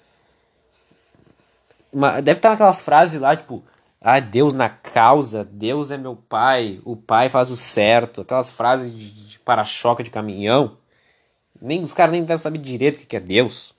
[1.93, 3.62] Uma, deve estar tá aquelas frases lá, tipo.
[4.07, 8.21] Ah, Deus na causa, Deus é meu pai, o pai faz o certo.
[8.21, 10.77] Aquelas frases de, de para-choque de caminhão.
[11.59, 13.75] Nem, os caras nem devem saber direito o que é Deus.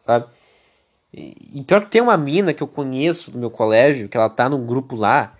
[0.00, 0.28] Sabe?
[1.12, 4.30] E, e, pior que tem uma mina que eu conheço do meu colégio, que ela
[4.30, 5.36] tá num grupo lá,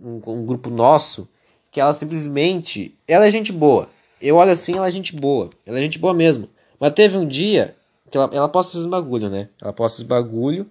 [0.00, 1.28] um, um grupo nosso,
[1.70, 2.92] que ela simplesmente.
[3.06, 3.88] Ela é gente boa.
[4.20, 5.50] Eu olho assim, ela é gente boa.
[5.64, 6.48] Ela é gente boa mesmo.
[6.80, 7.76] Mas teve um dia
[8.10, 9.48] que ela, ela posta esses bagulho, né?
[9.62, 10.68] Ela posta esses bagulho.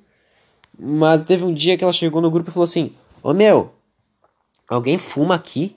[0.77, 3.73] Mas teve um dia que ela chegou no grupo e falou assim: Ô meu,
[4.67, 5.75] alguém fuma aqui?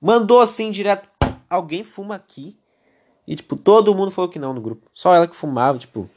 [0.00, 1.08] Mandou assim direto:
[1.48, 2.56] Alguém fuma aqui?
[3.26, 4.88] E tipo, todo mundo falou que não no grupo.
[4.92, 6.08] Só ela que fumava, tipo.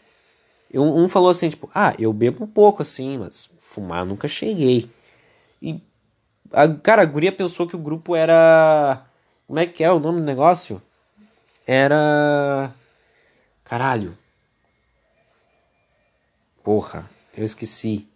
[0.73, 4.89] Um, um falou assim, tipo, ah, eu bebo um pouco assim, mas fumar nunca cheguei.
[5.61, 5.81] E
[6.53, 9.05] a, cara, a guria pensou que o grupo era.
[9.45, 10.81] Como é que é o nome do negócio?
[11.67, 12.73] Era.
[13.65, 14.17] Caralho.
[16.63, 17.09] Porra.
[17.41, 18.07] Eu esqueci.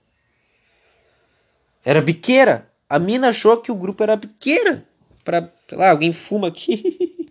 [1.84, 2.70] Era biqueira.
[2.88, 4.86] A mina achou que o grupo era biqueira.
[5.24, 7.12] Pra, sei lá, alguém fuma aqui.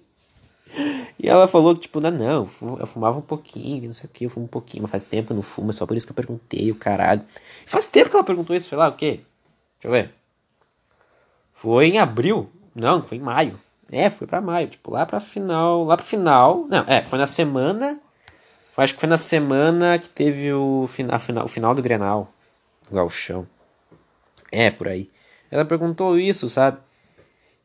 [1.16, 4.24] E ela falou que, tipo, não, não, eu fumava um pouquinho, não sei o que,
[4.24, 6.04] eu fumo um pouquinho, mas faz tempo que eu não fumo, é só por isso
[6.04, 7.22] que eu perguntei, o caralho.
[7.64, 9.20] Faz tempo que ela perguntou isso, foi lá, o quê?
[9.80, 10.12] Deixa eu ver.
[11.54, 12.50] Foi em abril?
[12.74, 13.58] Não, foi em maio.
[13.90, 16.66] É, foi pra maio, tipo, lá pra final, lá pro final.
[16.68, 18.00] Não, é, foi na semana.
[18.76, 22.32] Acho que foi na semana que teve o final, final, o final do Grenal.
[22.90, 23.46] Galchão.
[24.50, 25.10] É, por aí.
[25.50, 26.78] Ela perguntou isso, sabe?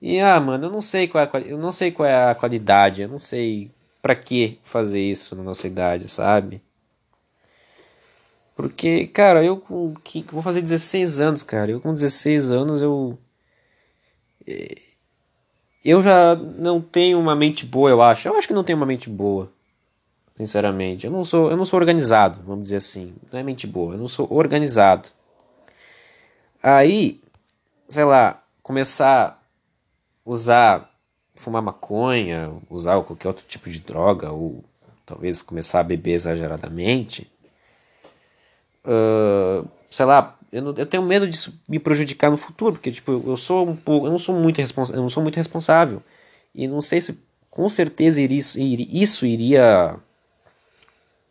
[0.01, 2.35] E ah, mano, eu não sei qual é a, eu não sei qual é a
[2.35, 6.61] qualidade, eu não sei para que fazer isso na nossa idade, sabe?
[8.55, 11.71] Porque, cara, eu com que vou fazer 16 anos, cara.
[11.71, 13.17] Eu com 16 anos eu
[14.47, 14.75] eh,
[15.83, 18.27] eu já não tenho uma mente boa, eu acho.
[18.27, 19.51] Eu acho que não tenho uma mente boa.
[20.39, 23.13] Sinceramente, eu não sou, eu não sou organizado, vamos dizer assim.
[23.31, 25.09] Não é mente boa, eu não sou organizado.
[26.63, 27.21] Aí,
[27.89, 29.39] sei lá, começar
[30.29, 30.91] usar,
[31.33, 34.63] fumar maconha, usar qualquer outro tipo de droga, ou
[35.05, 37.29] talvez começar a beber exageradamente,
[38.85, 43.23] uh, sei lá, eu, não, eu, tenho medo disso me prejudicar no futuro, porque tipo,
[43.25, 46.01] eu sou um pouco, eu não sou muito responsável, eu não sou muito responsável.
[46.53, 47.17] E não sei se
[47.49, 49.95] com certeza isso, isso iria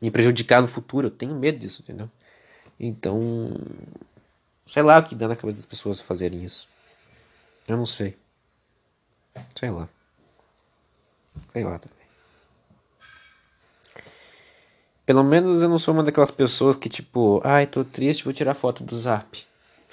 [0.01, 1.09] me prejudicar no futuro.
[1.09, 2.11] Eu tenho medo disso, entendeu?
[2.79, 3.51] Então,
[4.67, 6.69] sei lá o que dá na cabeça das pessoas fazerem isso.
[7.67, 8.17] Eu não sei.
[9.55, 9.89] Sei lá.
[11.53, 11.99] Sei lá também.
[15.05, 18.55] Pelo menos eu não sou uma daquelas pessoas que, tipo, ai, tô triste, vou tirar
[18.55, 19.43] foto do zap.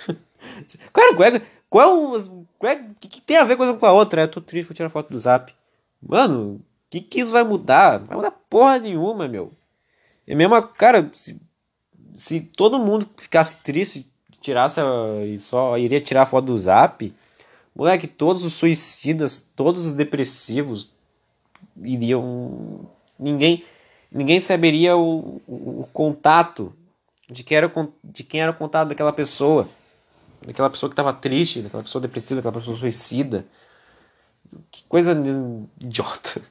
[0.91, 2.11] Cara, qual é, qual,
[2.59, 4.23] qual é, que, que tem a ver com a outra?
[4.23, 5.53] Eu tô triste, vou tirar foto do zap.
[6.01, 7.99] Mano, o que, que isso vai mudar?
[7.99, 9.53] Não vai mudar porra nenhuma, meu.
[10.27, 11.39] É mesmo, cara, se,
[12.15, 14.09] se todo mundo ficasse triste,
[14.41, 14.79] tirasse
[15.27, 17.13] e só iria tirar foto do zap,
[17.75, 20.93] Moleque, todos os suicidas, todos os depressivos
[21.75, 22.89] iriam.
[23.19, 23.65] Ninguém
[24.09, 26.73] ninguém saberia o, o, o contato
[27.29, 27.71] de quem, era,
[28.01, 29.67] de quem era o contato daquela pessoa.
[30.45, 33.45] Daquela pessoa que estava triste, daquela pessoa depressiva, daquela pessoa suicida.
[34.71, 35.11] Que coisa
[35.81, 36.41] idiota.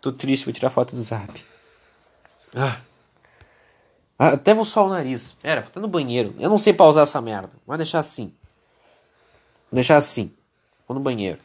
[0.00, 1.40] Tô triste, vou tirar foto do zap.
[2.52, 2.80] Ah.
[4.18, 5.36] Ah até vou suar o nariz.
[5.42, 6.34] Era, tô no banheiro.
[6.38, 7.50] Eu não sei pausar essa merda.
[7.66, 8.32] Vou deixar assim.
[9.70, 10.34] Vou deixar assim.
[10.86, 11.38] Vou no banheiro.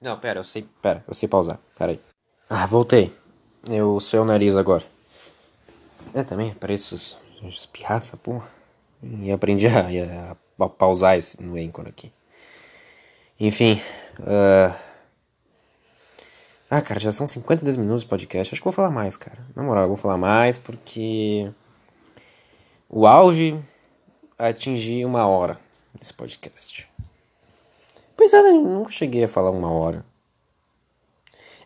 [0.00, 0.66] Não, pera, eu sei.
[0.82, 1.58] Pera, eu sei pausar.
[1.78, 2.00] Pera aí.
[2.48, 3.12] Ah, voltei.
[3.68, 4.84] Eu sou o nariz agora.
[6.14, 8.48] É, também, pareço espirrar essa porra.
[9.02, 9.86] E aprendi a,
[10.60, 12.12] a, a pausar esse no Anchor aqui.
[13.38, 13.80] Enfim.
[14.20, 14.87] Uh...
[16.70, 18.52] Ah, cara, já são 52 minutos de podcast.
[18.52, 19.38] Acho que vou falar mais, cara.
[19.56, 21.50] Na moral, eu vou falar mais porque.
[22.90, 23.58] O auge
[24.38, 25.58] atingi uma hora
[25.98, 26.88] nesse podcast.
[28.16, 30.04] Pois é, eu nunca cheguei a falar uma hora.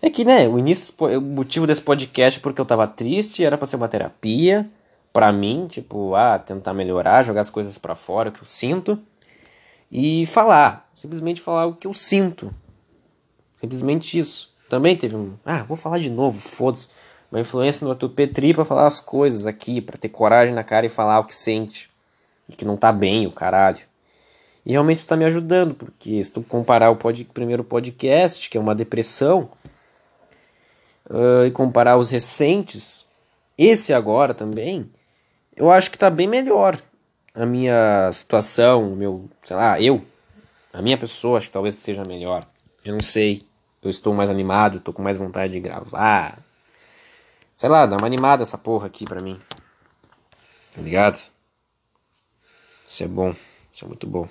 [0.01, 3.57] É que, né, o início, o motivo desse podcast é porque eu tava triste, era
[3.57, 4.69] pra ser uma terapia,
[5.13, 9.01] pra mim, tipo, ah, tentar melhorar, jogar as coisas para fora, o que eu sinto,
[9.91, 12.53] e falar, simplesmente falar o que eu sinto.
[13.61, 14.52] Simplesmente isso.
[14.73, 16.89] Também teve um, ah, vou falar de novo, foda-se.
[17.31, 20.87] Uma influência no Arthur Petri pra falar as coisas aqui, para ter coragem na cara
[20.87, 21.91] e falar o que sente.
[22.49, 23.81] E que não tá bem, o caralho.
[24.65, 28.61] E realmente está me ajudando, porque se tu comparar o pod, primeiro podcast, que é
[28.63, 29.51] uma depressão,
[31.11, 33.05] uh, e comparar os recentes,
[33.59, 34.91] esse agora também,
[35.55, 36.81] eu acho que está bem melhor
[37.35, 40.03] a minha situação, o meu, sei lá, eu,
[40.73, 42.43] a minha pessoa, acho que talvez esteja melhor.
[42.83, 43.52] Eu não sei.
[43.83, 46.39] Eu estou mais animado, estou com mais vontade de gravar.
[47.57, 49.39] Sei lá, dá uma animada essa porra aqui pra mim.
[50.75, 51.19] Tá ligado?
[52.87, 53.35] Isso é bom.
[53.73, 54.29] Isso é muito bom.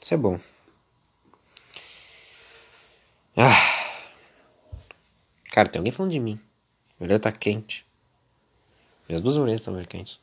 [0.00, 0.38] Isso é bom.
[3.36, 3.56] Ah.
[5.50, 6.34] Cara, tem alguém falando de mim.
[6.98, 7.86] Minha orelha tá quente.
[9.08, 10.20] Minhas duas orelhas estão quentes.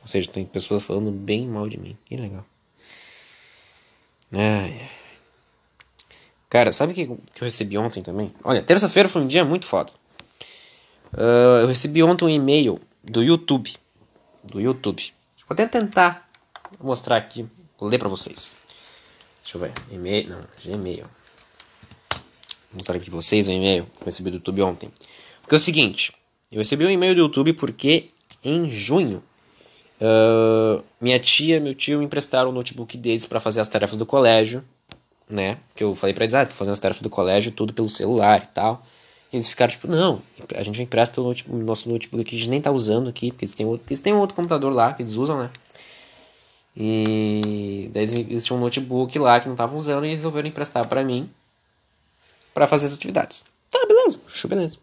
[0.00, 1.96] Ou seja, tem pessoas falando bem mal de mim.
[2.04, 2.44] Que legal.
[4.32, 4.97] Ai.
[6.48, 8.32] Cara, sabe o que, que eu recebi ontem também?
[8.42, 9.92] Olha, terça-feira foi um dia muito foda.
[11.12, 13.74] Uh, eu recebi ontem um e-mail do YouTube.
[14.44, 15.12] Do YouTube.
[15.46, 16.28] Vou até tentar
[16.80, 17.46] mostrar aqui,
[17.80, 18.54] ler pra vocês.
[19.42, 19.72] Deixa eu ver.
[19.90, 20.28] E-mail.
[20.28, 21.06] Não, Gmail.
[22.70, 24.90] Vou mostrar aqui pra vocês o e-mail que eu recebi do YouTube ontem.
[25.40, 26.12] Porque é o seguinte.
[26.52, 28.10] Eu recebi um e-mail do YouTube porque
[28.44, 29.22] em junho
[30.00, 33.96] uh, minha tia e meu tio me emprestaram o notebook deles para fazer as tarefas
[33.96, 34.62] do colégio.
[35.28, 35.58] Né?
[35.74, 38.42] Que eu falei pra eles, ah, tô fazendo as tarefas do colégio tudo pelo celular
[38.42, 38.82] e tal.
[39.32, 40.22] E eles ficaram tipo, não,
[40.54, 43.30] a gente empresta o, notebook, o nosso notebook que a gente nem tá usando aqui,
[43.30, 45.50] porque eles têm, outro, eles têm um outro computador lá que eles usam, né?
[46.74, 51.04] E daí eles tinham um notebook lá que não estavam usando e resolveram emprestar para
[51.04, 51.28] mim
[52.54, 53.44] para fazer as atividades.
[53.70, 54.78] Tá, beleza, show, beleza.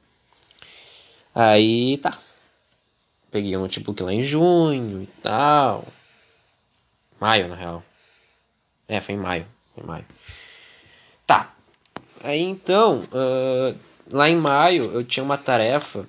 [1.33, 2.17] Aí tá.
[3.31, 5.85] Peguei o notebook lá em junho e tal.
[7.19, 7.83] Maio, na real.
[8.87, 9.45] É, foi em maio.
[9.73, 10.05] Foi em maio.
[12.25, 13.77] Aí então, uh,
[14.09, 16.07] lá em maio eu tinha uma tarefa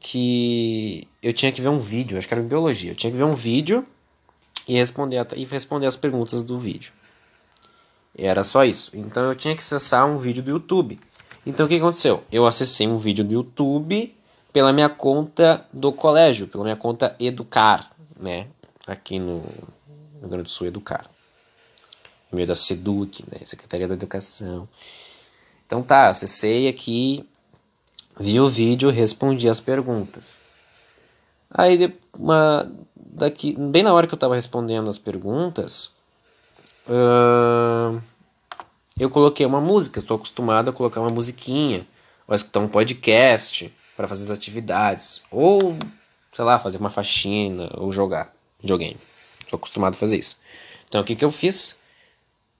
[0.00, 2.92] que eu tinha que ver um vídeo, acho que era biologia.
[2.92, 3.86] Eu tinha que ver um vídeo
[4.66, 6.92] e responder, e responder as perguntas do vídeo.
[8.16, 8.92] E era só isso.
[8.94, 10.98] Então eu tinha que acessar um vídeo do YouTube.
[11.46, 12.24] Então o que aconteceu?
[12.32, 14.16] Eu acessei um vídeo do YouTube
[14.54, 18.46] pela minha conta do colégio, pela minha conta Educar, né?
[18.86, 19.44] Aqui no
[20.18, 21.04] Rio Grande do Sul, Educar.
[22.32, 23.44] No meio da SEDUC, né?
[23.44, 24.66] Secretaria da Educação.
[25.70, 27.24] Então tá, acessei aqui,
[28.18, 30.40] vi o vídeo, respondi as perguntas.
[31.48, 35.94] Aí, uma, daqui, bem na hora que eu estava respondendo as perguntas,
[36.88, 38.02] uh,
[38.98, 40.00] eu coloquei uma música.
[40.00, 41.86] Estou acostumado a colocar uma musiquinha,
[42.26, 45.76] ou escutar um podcast para fazer as atividades, ou
[46.32, 48.98] sei lá, fazer uma faxina, ou jogar videogame.
[49.38, 50.36] Estou acostumado a fazer isso.
[50.88, 51.80] Então, o que, que eu fiz?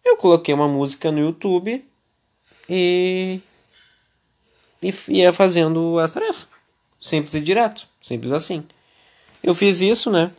[0.05, 1.90] Eu coloquei uma música no YouTube
[2.71, 3.41] e,
[4.81, 6.47] e ia fazendo as tarefas.
[7.01, 8.65] Simples e direto, simples assim.
[9.43, 10.31] Eu fiz isso, né?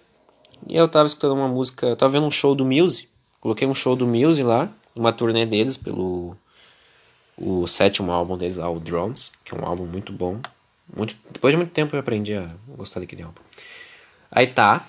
[0.69, 3.09] E eu tava escutando uma música, eu tava vendo um show do Muse,
[3.41, 6.37] coloquei um show do Muse lá, uma turnê deles pelo
[7.37, 10.39] o sétimo álbum deles lá, o Drums, que é um álbum muito bom.
[10.95, 13.41] Muito, depois de muito tempo eu aprendi a gostar daquele álbum.
[14.29, 14.87] Aí tá,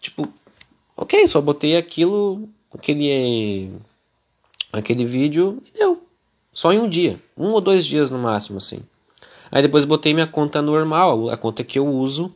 [0.00, 0.32] tipo,
[0.96, 3.72] ok, só botei aquilo, aquele
[4.72, 6.05] aquele vídeo e deu.
[6.56, 7.20] Só em um dia.
[7.36, 8.80] Um ou dois dias no máximo, assim.
[9.52, 12.34] Aí depois botei minha conta normal, a conta que eu uso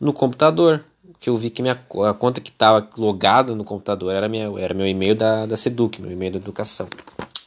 [0.00, 0.84] no computador.
[1.20, 4.74] Que eu vi que minha, a conta que estava logada no computador era, minha, era
[4.74, 6.88] meu e-mail da, da Seduc, meu e-mail da educação.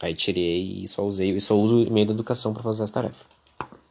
[0.00, 2.90] Aí tirei e só usei, e só uso o e-mail da educação para fazer as
[2.90, 3.26] tarefas.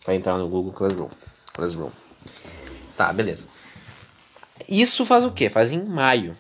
[0.04, 1.10] Para entrar no Google Classroom.
[1.54, 1.92] Classroom.
[2.98, 3.48] Tá, beleza.
[4.68, 5.52] Isso faz o quê?
[5.52, 6.36] Faz em maio.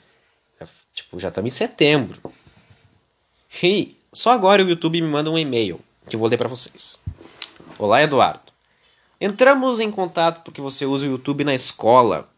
[0.92, 2.20] Tipo, já estamos em setembro.
[3.62, 7.00] E só agora o YouTube me manda um e-mail que eu vou ler para vocês.
[7.80, 8.54] Olá, Eduardo.
[9.20, 12.30] Entramos em contato porque você usa o YouTube na escola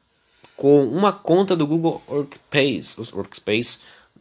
[0.55, 3.79] com uma conta do Google Workspace, Workspace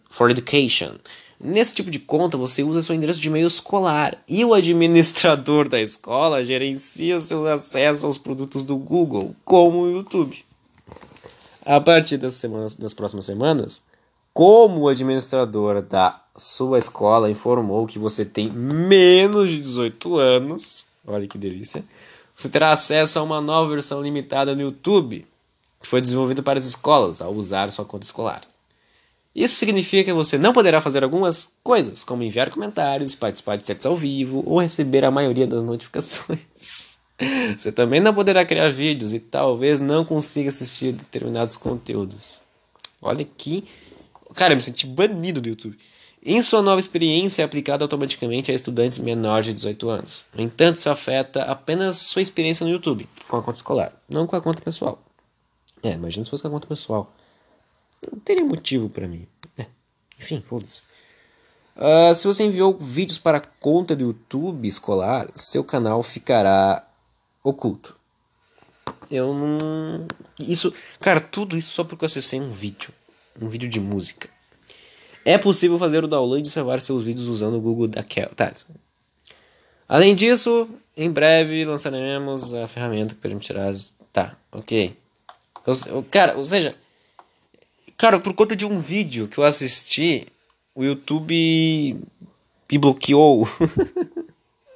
[0.09, 0.97] for Education.
[1.39, 5.81] Nesse tipo de conta, você usa seu endereço de e-mail escolar e o administrador da
[5.81, 10.45] escola gerencia seu acesso aos produtos do Google, como o YouTube.
[11.65, 13.83] A partir das, semanas, das próximas semanas,
[14.35, 21.29] como o administrador da sua escola informou que você tem menos de 18 anos, olha
[21.29, 21.85] que delícia,
[22.37, 25.25] você terá acesso a uma nova versão limitada no YouTube,
[25.81, 28.41] que foi desenvolvida para as escolas ao usar sua conta escolar.
[29.33, 33.87] Isso significa que você não poderá fazer algumas coisas, como enviar comentários, participar de chats
[33.87, 36.95] ao vivo ou receber a maioria das notificações.
[37.57, 42.41] Você também não poderá criar vídeos e talvez não consiga assistir determinados conteúdos.
[43.01, 43.65] Olha que
[44.35, 45.79] Cara, eu me senti banido do YouTube.
[46.27, 50.27] Em sua nova experiência é aplicada automaticamente a estudantes menores de 18 anos.
[50.35, 54.35] No entanto, isso afeta apenas sua experiência no YouTube, com a conta escolar, não com
[54.35, 54.99] a conta pessoal.
[55.83, 57.13] É, imagina se fosse com a conta pessoal.
[58.11, 59.27] Não teria motivo para mim.
[59.59, 59.67] É.
[60.19, 60.83] Enfim, foda-se.
[61.77, 66.87] Uh, se você enviou vídeos para a conta do YouTube escolar, seu canal ficará
[67.43, 67.97] oculto.
[69.11, 70.07] Eu não.
[70.41, 70.73] Isso.
[71.01, 72.91] Cara, tudo isso só porque eu acessei um vídeo
[73.41, 74.29] um vídeo de música.
[75.25, 78.29] É possível fazer o download e salvar seus vídeos usando o Google Daquel.
[78.35, 78.53] Tá.
[79.89, 83.73] Além disso, em breve lançaremos a ferramenta que permitirá.
[84.13, 84.97] Tá, ok.
[86.11, 86.77] cara, ou seja,
[87.97, 90.27] cara, por conta de um vídeo que eu assisti,
[90.75, 91.99] o YouTube
[92.71, 93.49] me bloqueou.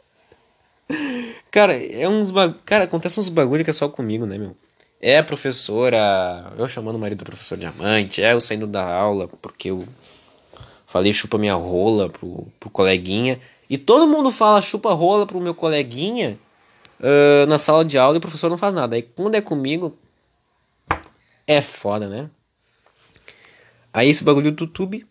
[1.51, 2.33] cara, é uns
[2.65, 4.57] cara, acontece uns bagulho que é só comigo, né, meu?
[5.01, 9.71] É professora, eu chamando o marido do professor diamante, é eu saindo da aula porque
[9.71, 9.87] eu
[10.87, 13.41] falei chupa minha rola pro, pro coleguinha.
[13.71, 16.39] E todo mundo fala chupa rola pro meu coleguinha
[16.99, 18.97] uh, na sala de aula e o professor não faz nada.
[18.97, 19.97] Aí quando é comigo,
[21.47, 22.29] é foda, né?
[23.93, 25.07] Aí esse bagulho do YouTube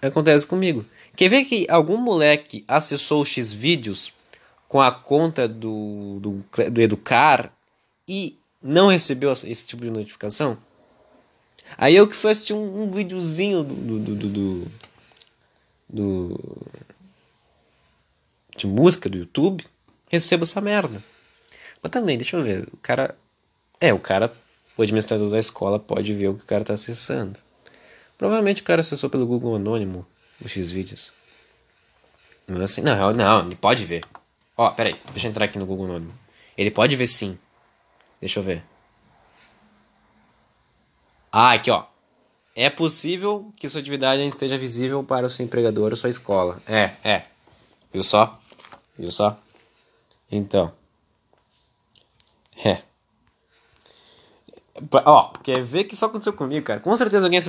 [0.00, 0.84] acontece comigo.
[1.16, 4.12] Quer ver que algum moleque acessou X vídeos
[4.68, 7.52] com a conta do, do, do Educar
[8.06, 10.58] e não recebeu esse tipo de notificação?
[11.78, 14.66] Aí eu que fui assistir um, um videozinho do do, do, do,
[15.88, 16.66] do,
[18.56, 19.64] de música do YouTube,
[20.08, 21.02] recebo essa merda.
[21.82, 23.16] Mas também, deixa eu ver, o cara.
[23.80, 24.32] É, o cara,
[24.76, 27.38] o administrador da escola pode ver o que o cara está acessando.
[28.18, 30.06] Provavelmente o cara acessou pelo Google Anônimo
[30.44, 31.12] os X vídeos.
[32.46, 34.04] Mas assim, não, não, ele pode ver.
[34.56, 36.12] Ó, pera aí, deixa eu entrar aqui no Google Nome.
[36.56, 37.38] Ele pode ver sim.
[38.20, 38.62] Deixa eu ver.
[41.32, 41.84] Ah, aqui ó.
[42.54, 46.60] É possível que sua atividade esteja visível para o seu empregador ou sua escola.
[46.66, 47.22] É, é.
[47.92, 48.38] Viu só?
[48.98, 49.38] Viu só?
[50.30, 50.72] Então.
[52.64, 52.82] É.
[55.04, 56.80] Ó, quer ver que só aconteceu comigo, cara?
[56.80, 57.48] Com certeza alguém acessou